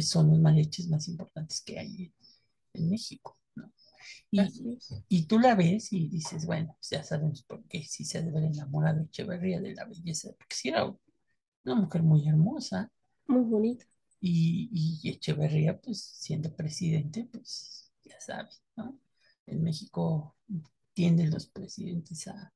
son 0.00 0.30
los 0.30 0.38
mariachis 0.38 0.88
más 0.88 1.08
importantes 1.08 1.60
que 1.62 1.78
hay 1.78 2.04
en, 2.04 2.14
en 2.74 2.90
México, 2.90 3.38
¿no? 3.54 3.70
Y, 5.08 5.26
tú 5.26 5.38
la 5.38 5.54
ves 5.54 5.92
y 5.92 6.08
dices, 6.08 6.46
bueno, 6.46 6.74
pues 6.78 6.90
ya 6.90 7.04
sabemos 7.04 7.42
por 7.42 7.62
qué 7.68 7.84
sí 7.84 8.04
se 8.04 8.18
ha 8.18 8.22
de 8.22 8.30
haber 8.30 8.44
enamorado 8.44 9.02
Echeverría 9.02 9.60
de 9.60 9.74
la 9.74 9.84
belleza, 9.84 10.30
porque 10.38 10.56
sí 10.56 10.68
era 10.68 10.86
una 11.64 11.74
mujer 11.74 12.02
muy 12.02 12.26
hermosa, 12.28 12.90
muy 13.26 13.42
bonito. 13.42 13.84
y, 14.20 15.00
y 15.02 15.10
Echeverría, 15.10 15.80
pues 15.80 16.00
siendo 16.02 16.54
presidente, 16.54 17.28
pues 17.30 17.92
ya 18.04 18.20
sabes, 18.20 18.62
¿no? 18.76 18.98
En 19.46 19.62
México 19.62 20.36
tienden 20.94 21.30
los 21.30 21.46
presidentes 21.46 22.28
a 22.28 22.52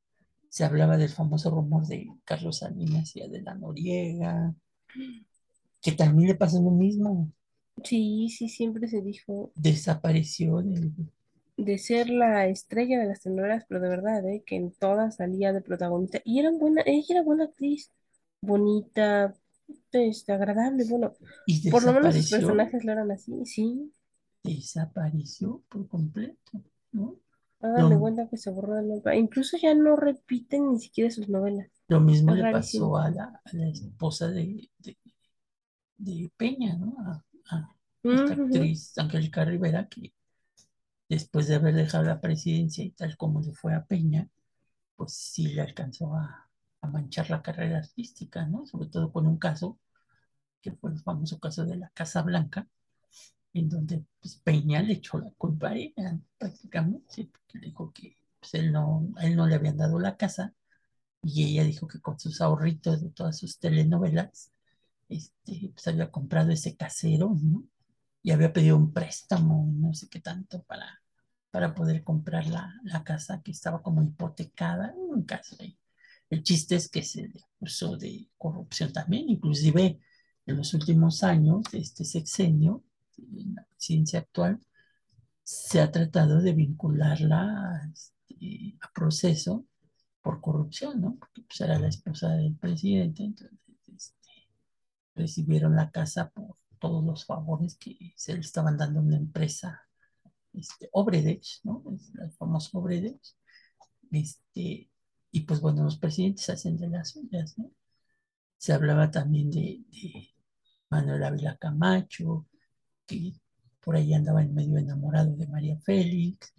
se 0.57 0.65
hablaba 0.65 0.97
del 0.97 1.11
famoso 1.11 1.51
rumor 1.51 1.87
de 1.87 2.09
Carlos 2.25 2.61
Salinas 2.61 3.15
y 3.15 3.21
Adela 3.21 3.55
Noriega, 3.55 4.55
que 5.83 5.93
también 5.93 6.29
le 6.29 6.35
pasó 6.35 6.61
lo 6.63 6.71
mismo, 6.71 7.33
Sí, 7.85 8.29
sí, 8.29 8.49
siempre 8.51 8.87
se 8.89 9.01
dijo 9.01 9.55
desapareció 9.55 10.63
del... 10.63 10.93
de 11.57 11.79
ser 11.79 12.09
la 12.11 12.47
estrella 12.49 12.99
de 13.01 13.07
las 13.07 13.21
telenovelas, 13.23 13.65
pero 13.69 13.81
de 13.81 13.89
verdad, 13.89 14.27
¿eh? 14.29 14.43
que 14.47 14.57
en 14.57 14.73
todas 14.73 15.17
salía 15.17 15.53
de 15.53 15.61
protagonista. 15.63 16.21
Y 16.25 16.39
era 16.41 16.51
buena, 16.51 16.83
ella 16.87 17.05
era 17.11 17.23
buena 17.23 17.45
actriz, 17.45 17.91
bonita, 18.41 19.35
este, 19.93 20.33
agradable, 20.33 20.85
bueno, 20.85 21.13
y 21.47 21.69
por 21.69 21.85
lo 21.85 21.93
menos 21.93 22.15
sus 22.15 22.29
personajes 22.29 22.85
lo 22.85 22.93
eran 22.93 23.11
así, 23.11 23.45
sí. 23.47 23.93
desapareció 24.43 25.63
por 25.69 25.87
completo, 25.89 26.63
¿no? 26.93 27.17
Hagan 27.61 27.91
de 27.91 27.99
Lo, 27.99 27.99
cuenta 27.99 28.29
que 28.31 28.39
se 28.39 28.51
borró 28.51 28.77
del 28.77 28.87
mapa. 28.87 29.15
Incluso 29.15 29.59
ya 29.59 29.75
no 29.75 29.95
repiten 29.97 30.73
ni 30.73 30.81
siquiera 30.81 31.11
sus 31.11 31.29
novelas. 31.29 31.69
lo 31.89 32.01
mismo 32.01 32.35
Es 32.35 32.37
le 32.37 32.43
rarísimo. 32.43 32.93
pasó 32.93 32.97
a 32.97 33.11
la, 33.11 33.25
a 33.45 33.53
la 33.57 33.69
esposa 33.69 34.29
de, 34.29 34.71
de, 34.79 34.97
de 35.99 36.31
Peña, 36.37 36.77
¿no? 36.77 36.95
A, 37.07 37.25
a 37.57 37.77
esta 38.11 38.35
Ujú, 38.37 38.37
actriz 38.37 38.97
Angélica 38.99 39.45
Rivera, 39.45 39.89
que 39.89 40.13
después 41.09 41.49
de 41.49 41.57
haber 41.57 41.75
dejado 41.75 42.05
la 42.05 42.21
presidencia 42.21 42.85
y 42.85 42.91
tal 42.93 43.17
como 43.17 43.41
le 43.43 43.53
fue 43.55 43.75
a 43.75 43.85
Peña, 43.87 44.29
pues 44.97 45.15
sí 45.15 45.49
le 45.49 45.63
alcanzó 45.63 46.15
a, 46.17 46.51
a 46.83 46.89
manchar 46.89 47.31
la 47.31 47.43
carrera 47.43 47.79
artística, 47.79 48.47
¿no? 48.47 48.67
Sobre 48.67 48.89
todo 48.91 49.13
con 49.13 49.27
un 49.27 49.39
caso, 49.39 49.79
que 50.63 50.73
fue 50.73 50.93
el 50.93 51.01
famoso 51.03 51.39
caso 51.41 51.65
de 51.67 51.77
la 51.77 51.91
Casa 51.91 52.23
Blanca, 52.23 52.69
en 53.55 53.69
donde 53.69 54.05
pues, 54.21 54.37
Peña 54.45 54.83
le 54.83 54.95
echó 54.95 55.19
la 55.19 55.31
culpa 55.33 55.71
a 55.71 55.77
ella, 55.77 56.19
prácticamente, 56.39 57.29
porque 57.33 57.59
dijo 57.67 57.93
que 57.93 58.17
pues, 58.41 58.55
él 58.55 58.73
no, 58.73 59.09
a 59.17 59.27
él 59.27 59.37
no 59.37 59.47
le 59.47 59.55
habían 59.57 59.77
dado 59.77 59.99
la 59.99 60.17
casa, 60.17 60.55
y 61.23 61.45
ella 61.45 61.65
dijo 61.65 61.89
que 61.89 62.01
con 62.01 62.19
sus 62.21 62.41
ahorritos 62.41 63.03
de 63.03 63.11
todas 63.11 63.39
sus 63.39 63.59
telenovelas, 63.59 64.53
este, 65.09 65.71
pues 65.73 65.87
había 65.89 66.11
comprado 66.11 66.51
ese 66.51 66.77
casero, 66.77 67.37
¿no? 67.43 67.65
Y 68.23 68.33
había 68.33 68.53
pedido 68.53 68.77
un 68.77 68.93
préstamo, 68.93 69.71
no 69.73 69.95
sé 69.95 70.09
qué 70.09 70.21
tanto, 70.21 70.63
para, 70.65 71.03
para 71.51 71.75
poder 71.75 72.05
comprar 72.05 72.47
la, 72.47 72.75
la 72.85 73.05
casa 73.05 73.43
que 73.43 73.53
estaba 73.53 73.83
como 73.83 74.03
hipotecada, 74.03 74.95
un 74.97 75.25
caso 75.25 75.57
ahí. 75.61 75.79
El 76.31 76.43
chiste 76.43 76.77
es 76.77 76.89
que 76.89 77.03
se 77.03 77.33
acusó 77.57 77.97
de 77.97 78.29
corrupción 78.37 78.93
también, 78.93 79.29
inclusive 79.29 80.01
en 80.47 80.57
los 80.57 80.75
últimos 80.75 81.23
años 81.23 81.63
de 81.73 81.79
este 81.79 82.05
sexenio, 82.05 82.85
en 83.19 83.55
la 83.55 83.65
presidencia 83.65 84.21
actual, 84.21 84.61
se 85.43 85.81
ha 85.81 85.91
tratado 85.93 86.41
de 86.43 86.53
vincularla 86.53 87.43
a, 87.43 87.91
este, 87.93 88.77
a 88.81 88.93
proceso 88.93 89.65
por 90.21 90.41
corrupción, 90.41 91.01
¿no? 91.01 91.17
Porque 91.19 91.43
pues, 91.43 91.61
era 91.61 91.79
la 91.79 91.89
esposa 91.89 92.31
del 92.31 92.57
presidente, 92.57 93.23
entonces 93.23 93.59
recibieron 95.17 95.75
la 95.75 95.91
casa 95.91 96.31
por 96.31 96.57
todos 96.79 97.05
los 97.05 97.25
favores 97.25 97.77
que 97.77 98.13
se 98.17 98.35
le 98.35 98.41
estaban 98.41 98.77
dando 98.77 99.01
a 99.01 99.03
una 99.03 99.17
empresa, 99.17 99.83
este, 100.53 100.89
Obredech, 100.93 101.61
¿no? 101.65 101.83
Es 101.95 102.13
el 102.21 102.31
famoso 102.33 102.79
Obredech. 102.79 103.21
Este, 104.13 104.91
y 105.33 105.41
pues 105.41 105.61
bueno, 105.61 105.83
los 105.85 105.99
presidentes 105.99 106.49
hacen 106.51 106.77
de 106.77 106.89
las 106.89 107.11
suyas, 107.11 107.59
¿no? 107.59 107.71
Se 108.59 108.73
hablaba 108.73 109.11
también 109.11 109.51
de, 109.51 109.85
de 109.91 110.31
Manuel 110.91 111.25
Ávila 111.25 111.57
Camacho, 111.57 112.47
que 113.07 113.33
por 113.81 113.97
ahí 113.97 114.15
andaba 114.15 114.43
en 114.43 114.55
medio 114.55 114.79
enamorado 114.79 115.37
de 115.37 115.47
María 115.47 115.79
Félix, 115.81 116.55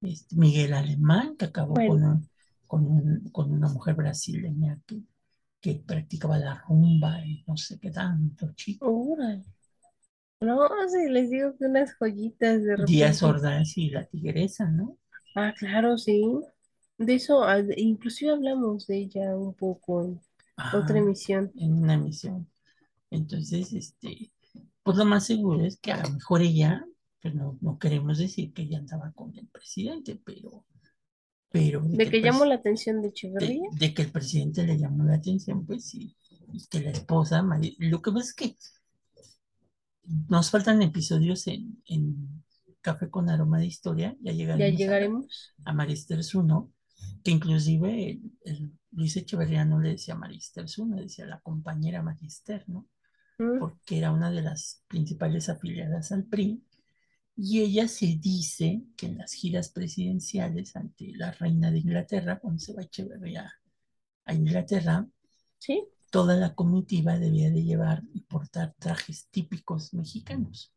este, 0.00 0.36
Miguel 0.36 0.74
Alemán, 0.74 1.36
que 1.36 1.46
acabó 1.46 1.74
con, 1.74 2.04
un, 2.04 2.28
con, 2.66 2.86
un, 2.86 3.30
con 3.30 3.52
una 3.52 3.68
mujer 3.68 3.94
brasileña 3.94 4.80
que, 4.86 5.02
que 5.64 5.76
practicaba 5.90 6.36
la 6.38 6.54
rumba 6.68 7.24
y 7.26 7.42
no 7.46 7.56
sé 7.56 7.78
qué 7.80 7.90
tanto, 7.90 8.52
chico. 8.54 8.86
órale. 9.12 9.44
No, 10.40 10.68
sí, 10.88 11.08
les 11.10 11.30
digo 11.30 11.56
que 11.58 11.64
unas 11.64 11.92
joyitas 11.98 12.62
de 12.62 12.76
Díaz 12.76 13.22
repente. 13.22 13.24
Ordaz 13.24 13.76
y 13.76 13.90
la 13.90 14.04
tigresa, 14.06 14.70
¿no? 14.70 14.96
Ah, 15.34 15.54
claro, 15.58 15.96
sí. 15.98 16.22
De 16.98 17.14
eso, 17.14 17.44
ah, 17.44 17.58
inclusive 17.76 18.32
hablamos 18.32 18.86
de 18.86 18.98
ella 18.98 19.36
un 19.36 19.54
poco 19.54 20.04
en 20.04 20.20
otra 20.70 20.98
Ajá, 20.98 20.98
emisión. 20.98 21.52
en 21.54 21.74
una 21.74 21.94
emisión. 21.94 22.48
Entonces, 23.10 23.72
este, 23.74 24.32
pues 24.82 24.96
lo 24.98 25.04
más 25.06 25.26
seguro 25.26 25.64
es 25.64 25.78
que 25.78 25.92
a 25.92 26.02
lo 26.02 26.10
mejor 26.10 26.42
ella, 26.42 26.84
pues 27.22 27.34
no, 27.34 27.58
no 27.60 27.78
queremos 27.78 28.18
decir 28.18 28.52
que 28.52 28.62
ella 28.62 28.78
andaba 28.78 29.12
con 29.12 29.36
el 29.38 29.48
presidente, 29.48 30.20
pero, 30.24 30.64
pero 31.54 31.80
de 31.82 31.98
De 31.98 32.10
que 32.10 32.20
llamó 32.20 32.44
la 32.44 32.56
atención 32.56 33.00
de 33.00 33.08
de, 33.38 33.46
Echeverría. 33.48 33.70
de 33.70 33.94
que 33.94 34.02
el 34.02 34.10
presidente 34.12 34.66
le 34.66 34.78
llamó 34.78 35.04
la 35.04 35.14
atención, 35.16 35.64
pues 35.66 35.86
sí, 35.86 36.16
y 36.52 36.66
que 36.66 36.80
la 36.80 36.90
esposa, 36.90 37.42
Mari- 37.42 37.76
lo 37.78 38.02
que 38.02 38.12
pasa 38.12 38.26
es 38.28 38.34
que 38.34 38.56
nos 40.28 40.50
faltan 40.50 40.82
episodios 40.82 41.46
en, 41.46 41.82
en 41.86 42.42
Café 42.80 43.08
con 43.10 43.28
Aroma 43.30 43.58
de 43.58 43.66
Historia, 43.66 44.16
ya 44.20 44.32
Ya 44.52 44.68
llegaremos 44.68 44.74
a, 44.74 44.76
llegaremos. 44.78 45.54
a 45.64 45.72
Marister 45.72 46.22
Zuno, 46.22 46.72
que 47.22 47.30
inclusive 47.30 48.10
el, 48.10 48.32
el 48.44 48.72
Luis 48.92 49.16
Echeverría 49.16 49.64
no 49.64 49.80
le 49.80 49.90
decía 49.90 50.14
Marister 50.14 50.68
Zuno, 50.68 50.96
decía 50.96 51.26
la 51.26 51.40
compañera 51.40 52.02
Marister, 52.02 52.64
¿no? 52.68 52.86
Mm, 53.38 53.58
porque 53.58 53.98
era 53.98 54.12
una 54.12 54.30
de 54.30 54.42
las 54.42 54.82
principales 54.88 55.48
afiliadas 55.48 56.12
al 56.12 56.24
PRI, 56.24 56.62
y 57.36 57.60
ella 57.62 57.88
se 57.88 58.06
dice 58.20 58.82
que 58.96 59.06
en 59.06 59.18
las 59.18 59.32
giras 59.32 59.68
presidenciales 59.70 60.76
ante 60.76 61.12
la 61.16 61.32
reina 61.32 61.70
de 61.70 61.78
Inglaterra, 61.78 62.38
cuando 62.40 62.60
se 62.60 62.72
va 62.74 62.82
Echeverría 62.82 63.52
a 64.26 64.34
Inglaterra, 64.34 65.08
Sí, 65.58 65.88
toda 66.10 66.34
la 66.36 66.54
comitiva 66.54 67.18
debía 67.18 67.50
de 67.50 67.62
llevar 67.62 68.02
y 68.14 68.22
portar 68.22 68.72
trajes 68.78 69.28
típicos 69.30 69.92
mexicanos. 69.92 70.72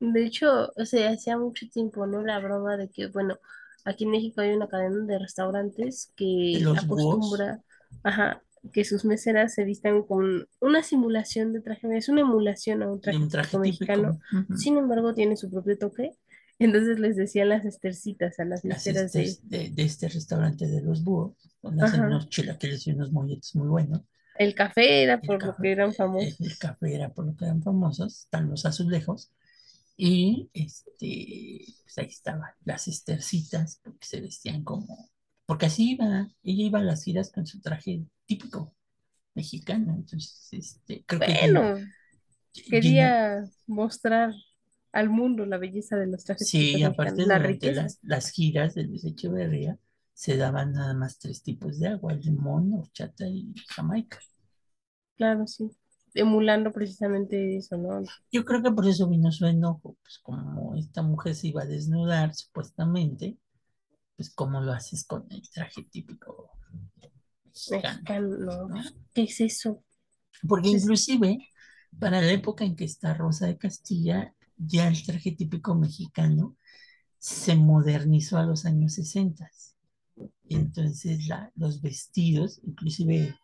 de 0.00 0.24
hecho, 0.26 0.72
o 0.76 0.84
sea, 0.86 1.10
hacía 1.10 1.38
mucho 1.38 1.66
tiempo, 1.70 2.06
¿no? 2.06 2.22
La 2.22 2.38
broma 2.40 2.76
de 2.76 2.90
que, 2.90 3.06
bueno, 3.08 3.38
aquí 3.84 4.04
en 4.04 4.10
México 4.10 4.40
hay 4.40 4.52
una 4.52 4.68
cadena 4.68 5.04
de 5.06 5.18
restaurantes 5.18 6.12
que 6.16 6.68
acostumbra, 6.74 7.62
ajá, 8.02 8.42
que 8.72 8.84
sus 8.84 9.04
meseras 9.04 9.54
se 9.54 9.64
vistan 9.64 10.02
con 10.02 10.48
una 10.60 10.82
simulación 10.82 11.52
de 11.52 11.60
traje, 11.60 11.88
es 11.96 12.08
una 12.08 12.22
emulación 12.22 12.82
a 12.82 12.90
un 12.92 13.00
traje 13.00 13.18
un 13.18 13.28
traje 13.28 13.58
mexicano, 13.58 14.18
ujú, 14.32 14.56
sin 14.56 14.76
embargo, 14.78 15.14
tiene 15.14 15.36
su 15.36 15.50
propio 15.50 15.78
toque. 15.78 16.16
Entonces 16.58 16.98
les 17.00 17.16
decían 17.16 17.48
las 17.48 17.64
estercitas 17.64 18.38
a 18.40 18.44
las 18.44 18.64
las 18.68 18.86
meseras 18.86 19.12
de, 19.12 19.38
de, 19.42 19.70
de 19.70 19.82
este 19.84 20.08
restaurante 20.08 20.66
de 20.66 20.82
los 20.82 21.02
búhos, 21.04 21.34
donde 21.62 21.82
hacen 21.82 22.02
ajá, 22.02 22.06
unos 22.06 22.28
chilaquiles 22.28 22.86
y 22.86 22.92
unos 22.92 23.12
molletes 23.12 23.54
muy 23.56 23.68
buenos. 23.68 24.02
el 24.34 24.54
café 24.54 25.02
era 25.02 25.20
El 25.22 25.28
por 25.28 25.42
lo 25.42 25.56
café, 25.56 25.60
que 25.60 25.72
eran 25.72 25.92
eh, 26.18 26.36
el 26.40 26.56
famosos. 26.56 26.58
café 26.58 26.94
era 26.94 27.12
por 27.12 27.26
lo 27.26 27.36
que 27.36 27.44
eran 27.46 27.62
famosos, 27.62 28.20
están 28.24 28.48
los 28.50 28.66
azulejos, 28.66 29.32
y 29.96 30.50
este, 30.54 31.64
pues 31.84 31.98
ahí 31.98 32.06
estaban 32.06 32.50
las 32.64 32.88
estercitas, 32.88 33.80
porque 33.84 34.06
se 34.06 34.20
vestían 34.20 34.64
como, 34.64 35.10
porque 35.46 35.66
así 35.66 35.92
iba, 35.92 36.28
ella 36.42 36.64
iba 36.64 36.78
a 36.78 36.82
las 36.82 37.04
giras 37.04 37.30
con 37.30 37.46
su 37.46 37.60
traje 37.60 38.04
típico 38.26 38.74
mexicano, 39.34 39.94
entonces, 39.94 40.48
este, 40.52 41.04
creo 41.06 41.20
que 41.20 41.34
Gina, 41.34 41.60
Bueno, 41.60 41.86
Gina 42.52 42.70
quería 42.70 43.44
mostrar 43.66 44.32
al 44.92 45.10
mundo 45.10 45.44
la 45.44 45.58
belleza 45.58 45.96
de 45.96 46.06
los 46.06 46.24
trajes 46.24 46.48
sí, 46.48 46.82
aparte 46.82 47.26
la 47.26 47.38
durante 47.38 47.72
las, 47.72 47.98
las 48.02 48.30
giras 48.30 48.74
de 48.74 48.84
Luis 48.84 49.04
Echeverría, 49.04 49.78
se 50.14 50.36
daban 50.36 50.72
nada 50.72 50.94
más 50.94 51.18
tres 51.18 51.42
tipos 51.42 51.80
de 51.80 51.88
agua, 51.88 52.14
limón, 52.14 52.72
horchata 52.74 53.26
y 53.26 53.52
jamaica. 53.68 54.20
Claro, 55.16 55.46
sí. 55.46 55.68
Emulando 56.14 56.70
precisamente 56.70 57.56
eso, 57.56 57.76
¿no? 57.76 58.02
Yo 58.30 58.44
creo 58.44 58.62
que 58.62 58.70
por 58.70 58.86
eso 58.86 59.08
vino 59.08 59.32
su 59.32 59.46
enojo, 59.46 59.96
pues 60.00 60.20
como 60.20 60.76
esta 60.76 61.02
mujer 61.02 61.34
se 61.34 61.48
iba 61.48 61.62
a 61.62 61.66
desnudar 61.66 62.32
supuestamente, 62.34 63.36
pues 64.16 64.30
cómo 64.30 64.60
lo 64.60 64.72
haces 64.72 65.04
con 65.04 65.26
el 65.30 65.48
traje 65.50 65.84
típico 65.84 66.50
mexicano, 67.46 67.98
Mexicano, 67.98 68.28
no. 68.38 68.68
¿no? 68.68 68.82
¿Qué 69.12 69.22
es 69.24 69.40
eso? 69.40 69.82
Porque 70.48 70.72
Es- 70.72 70.82
inclusive 70.82 71.38
para 71.98 72.20
la 72.20 72.32
época 72.32 72.64
en 72.64 72.76
que 72.76 72.84
está 72.84 73.14
Rosa 73.14 73.46
de 73.46 73.58
Castilla, 73.58 74.34
ya 74.56 74.88
el 74.88 75.04
traje 75.04 75.32
típico 75.32 75.74
mexicano 75.74 76.56
se 77.18 77.56
modernizó 77.56 78.38
a 78.38 78.44
los 78.44 78.66
años 78.66 78.94
60. 78.94 79.50
Entonces 80.48 81.26
la, 81.26 81.52
los 81.56 81.80
vestidos, 81.82 82.60
inclusive 82.64 83.34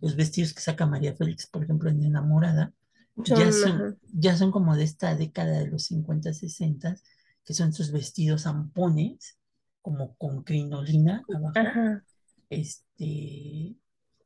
los 0.00 0.16
vestidos 0.16 0.54
que 0.54 0.60
saca 0.60 0.86
María 0.86 1.14
Félix, 1.16 1.46
por 1.46 1.64
ejemplo, 1.64 1.90
en 1.90 2.02
Enamorada, 2.04 2.72
ya 3.16 3.52
son, 3.52 3.98
ya 4.12 4.36
son 4.36 4.50
como 4.50 4.76
de 4.76 4.84
esta 4.84 5.14
década 5.14 5.58
de 5.58 5.68
los 5.68 5.84
50, 5.84 6.32
60, 6.32 6.96
que 7.44 7.54
son 7.54 7.70
estos 7.70 7.92
vestidos 7.92 8.42
zampones, 8.42 9.38
como 9.82 10.14
con 10.16 10.42
crinolina 10.42 11.24
abajo, 11.28 11.52
ajá, 11.54 12.04
este, 12.50 13.76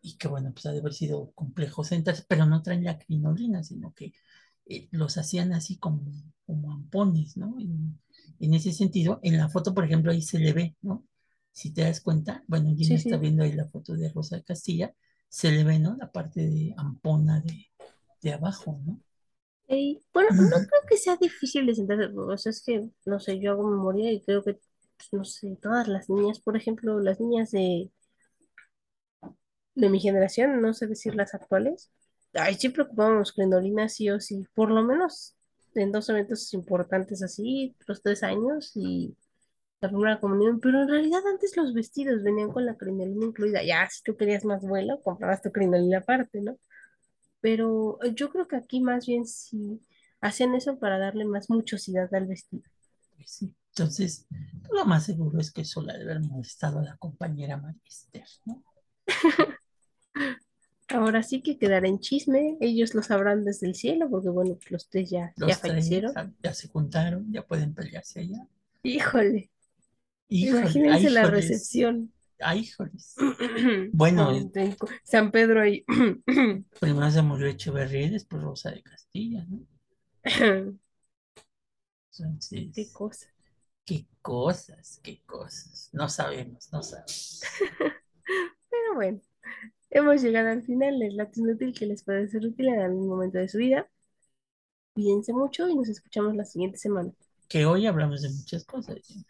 y 0.06 0.16
que 0.18 0.28
bueno, 0.28 0.52
pues 0.52 0.66
ha 0.66 0.72
de 0.72 0.80
haber 0.80 0.94
sido 0.94 1.30
complejo 1.32 1.84
sentarse, 1.84 2.24
pero 2.28 2.46
no 2.46 2.62
traen 2.62 2.84
la 2.84 2.98
crinolina, 2.98 3.62
sino 3.62 3.92
que 3.94 4.12
eh, 4.66 4.88
los 4.90 5.18
hacían 5.18 5.52
así 5.52 5.78
como, 5.78 6.02
como 6.46 6.72
ampones, 6.72 7.36
¿no? 7.36 7.58
En, 7.60 7.98
en 8.40 8.54
ese 8.54 8.72
sentido, 8.72 9.20
en 9.22 9.36
la 9.36 9.48
foto, 9.48 9.74
por 9.74 9.84
ejemplo, 9.84 10.10
ahí 10.10 10.22
se 10.22 10.38
le 10.38 10.52
ve, 10.52 10.76
¿no? 10.82 11.06
Si 11.52 11.72
te 11.72 11.82
das 11.82 12.00
cuenta, 12.00 12.42
bueno, 12.48 12.74
Gina 12.74 12.88
sí, 12.88 12.94
está 12.94 13.16
sí. 13.16 13.20
viendo 13.20 13.44
ahí 13.44 13.52
la 13.52 13.68
foto 13.68 13.94
de 13.94 14.10
Rosa 14.10 14.42
Castilla, 14.42 14.92
se 15.28 15.52
le 15.52 15.64
ve, 15.64 15.78
¿no? 15.78 15.96
La 15.96 16.10
parte 16.10 16.40
de 16.40 16.74
ampona 16.76 17.40
de, 17.40 17.70
de 18.22 18.32
abajo, 18.32 18.80
¿no? 18.84 19.00
Y, 19.68 20.02
bueno, 20.12 20.30
no 20.32 20.50
creo 20.50 20.82
que 20.88 20.96
sea 20.96 21.16
difícil 21.16 21.66
de 21.66 21.74
sentarse, 21.74 22.12
o 22.14 22.36
sea, 22.36 22.50
es 22.50 22.62
que, 22.62 22.88
no 23.06 23.20
sé, 23.20 23.40
yo 23.40 23.52
hago 23.52 23.68
memoria 23.68 24.12
y 24.12 24.20
creo 24.22 24.42
que, 24.42 24.58
no 25.12 25.24
sé, 25.24 25.56
todas 25.62 25.88
las 25.88 26.08
niñas, 26.10 26.40
por 26.40 26.56
ejemplo, 26.56 27.00
las 27.00 27.20
niñas 27.20 27.50
de, 27.50 27.90
de 29.74 29.88
mi 29.88 30.00
generación, 30.00 30.60
no 30.62 30.72
sé 30.74 30.86
decir 30.86 31.14
las 31.14 31.34
actuales, 31.34 31.90
ay, 32.34 32.54
siempre 32.54 32.82
ocupábamos 32.84 33.32
crinolina 33.32 33.88
sí 33.88 34.10
o 34.10 34.20
sí, 34.20 34.46
por 34.54 34.70
lo 34.70 34.82
menos 34.82 35.36
en 35.74 35.92
dos 35.92 36.08
eventos 36.08 36.52
importantes 36.54 37.22
así, 37.22 37.76
los 37.86 38.02
tres 38.02 38.22
años 38.22 38.72
y 38.76 39.16
la 39.80 39.88
primera 39.90 40.20
comunión, 40.20 40.60
pero 40.60 40.82
en 40.82 40.88
realidad 40.88 41.22
antes 41.30 41.56
los 41.56 41.74
vestidos 41.74 42.22
venían 42.22 42.52
con 42.52 42.66
la 42.66 42.76
crinolina 42.76 43.26
incluida, 43.26 43.62
ya 43.64 43.88
si 43.90 44.02
tú 44.04 44.16
querías 44.16 44.44
más 44.44 44.62
vuelo, 44.62 45.02
comprabas 45.02 45.42
tu 45.42 45.52
crinolina 45.52 45.98
aparte, 45.98 46.40
¿no? 46.40 46.58
Pero 47.40 47.98
yo 48.14 48.30
creo 48.30 48.48
que 48.48 48.56
aquí 48.56 48.80
más 48.80 49.06
bien 49.06 49.26
sí 49.26 49.80
hacían 50.20 50.54
eso 50.54 50.78
para 50.78 50.98
darle 50.98 51.24
más 51.26 51.50
muchosidad 51.50 52.12
al 52.14 52.26
vestido. 52.26 52.64
Sí. 53.26 53.54
Entonces, 53.76 54.26
lo 54.72 54.84
más 54.86 55.04
seguro 55.04 55.40
es 55.40 55.50
que 55.50 55.62
eso 55.62 55.82
le 55.82 55.92
ha 55.92 55.96
de 55.96 56.04
haber 56.04 56.20
molestado 56.20 56.78
a 56.78 56.84
la 56.84 56.96
compañera 56.96 57.56
María 57.56 57.80
Esther, 57.84 58.24
¿no? 58.44 58.62
Ahora 60.88 61.22
sí 61.22 61.42
que 61.42 61.58
quedará 61.58 61.88
en 61.88 61.98
chisme, 61.98 62.56
ellos 62.60 62.94
lo 62.94 63.02
sabrán 63.02 63.44
desde 63.44 63.66
el 63.66 63.74
cielo, 63.74 64.08
porque 64.10 64.28
bueno, 64.28 64.54
pues 64.54 64.70
los 64.70 64.88
tres 64.88 65.10
ya, 65.10 65.32
ya 65.36 65.46
Los 65.46 65.60
tres 65.60 65.72
fallecieron. 65.72 66.12
ah, 66.14 66.28
ya 66.42 66.54
se 66.54 66.68
juntaron, 66.68 67.32
ya 67.32 67.42
pueden 67.44 67.74
pelearse 67.74 68.20
allá. 68.20 68.46
Híjole, 68.84 69.50
imagínense 70.28 71.10
la 71.10 71.26
recepción. 71.26 72.12
ay, 72.40 72.60
híjoles. 72.60 73.14
Bueno, 73.92 74.30
en 74.30 74.76
San 75.04 75.30
Pedro 75.30 75.62
ahí. 75.62 75.84
primero 76.80 77.10
se 77.10 77.22
murió 77.22 77.46
Echeverría 77.46 78.06
y 78.06 78.10
después 78.10 78.42
Rosa 78.42 78.70
de 78.70 78.82
Castilla, 78.82 79.44
¿no? 79.48 79.60
Qué 80.24 80.74
Entonces, 82.18 82.92
cosa. 82.92 83.33
Qué 83.84 84.06
cosas, 84.22 85.00
qué 85.02 85.22
cosas. 85.26 85.90
No 85.92 86.08
sabemos, 86.08 86.68
no 86.72 86.82
sabemos. 86.82 87.42
Pero 88.70 88.94
bueno, 88.94 89.20
hemos 89.90 90.22
llegado 90.22 90.48
al 90.50 90.62
final 90.62 90.98
del 90.98 91.16
dato 91.16 91.40
inútil 91.40 91.74
que 91.74 91.86
les 91.86 92.02
puede 92.02 92.28
ser 92.28 92.46
útil 92.46 92.68
en 92.68 92.80
algún 92.80 93.08
momento 93.08 93.38
de 93.38 93.48
su 93.48 93.58
vida. 93.58 93.88
Cuídense 94.94 95.32
mucho 95.32 95.68
y 95.68 95.76
nos 95.76 95.88
escuchamos 95.88 96.34
la 96.36 96.44
siguiente 96.44 96.78
semana. 96.78 97.12
Que 97.48 97.66
hoy 97.66 97.86
hablamos 97.86 98.22
de 98.22 98.30
muchas 98.30 98.64
cosas. 98.64 98.96
¿sí? 99.02 99.24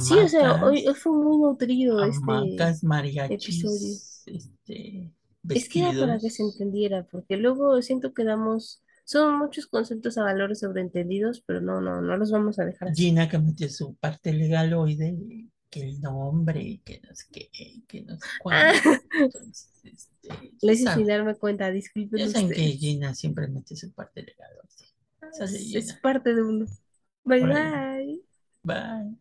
Sí, 0.00 0.14
o 0.14 0.28
sea, 0.28 0.64
hoy, 0.64 0.86
hoy 0.86 0.94
fue 0.94 1.12
muy 1.12 1.38
nutrido 1.38 2.04
este 2.04 2.20
hamacas, 2.24 2.82
episodio. 2.82 2.88
mariachis, 2.88 4.22
este, 4.26 5.12
Es 5.48 5.68
que 5.68 5.80
era 5.80 5.92
para 5.92 6.18
que 6.18 6.30
se 6.30 6.42
entendiera, 6.42 7.04
porque 7.04 7.36
luego 7.36 7.80
siento 7.82 8.12
que 8.12 8.24
damos, 8.24 8.82
son 9.06 9.38
muchos 9.38 9.66
conceptos 9.68 10.18
a 10.18 10.24
valores 10.24 10.60
sobreentendidos, 10.60 11.42
pero 11.46 11.62
no, 11.62 11.80
no, 11.80 12.02
no 12.02 12.16
los 12.18 12.30
vamos 12.32 12.58
a 12.58 12.66
dejar 12.66 12.90
así. 12.90 13.04
Gina 13.04 13.28
que 13.28 13.38
metió 13.38 13.68
su 13.68 13.94
parte 13.96 14.32
legal 14.32 14.72
hoy 14.74 14.96
de 14.96 15.46
que 15.70 15.80
el 15.82 16.00
nombre, 16.00 16.80
que 16.84 17.00
no 17.00 17.14
sé 17.14 17.26
qué, 17.32 17.50
que 17.88 18.02
no 18.02 18.16
sé 18.18 18.30
Ah, 18.50 18.72
cuánto. 18.72 18.90
Entonces, 19.34 19.70
este, 19.84 20.28
lo 20.62 20.72
ya 20.72 20.72
hice 20.72 20.88
sin 20.88 21.06
darme 21.06 21.34
cuenta, 21.36 21.66
ya 21.66 21.72
disculpen 21.72 22.28
saben 22.28 22.52
que. 22.52 22.62
Gina 22.72 23.14
siempre 23.14 23.48
mete 23.48 23.76
su 23.76 23.92
parte 23.92 24.22
legal. 24.22 24.50
Sale 25.32 25.58
Es, 25.78 25.92
parte 25.94 26.34
de 26.34 26.42
uno. 26.42 26.66
Bye 27.24 27.46
bye. 27.46 28.22
bye. 28.64 29.16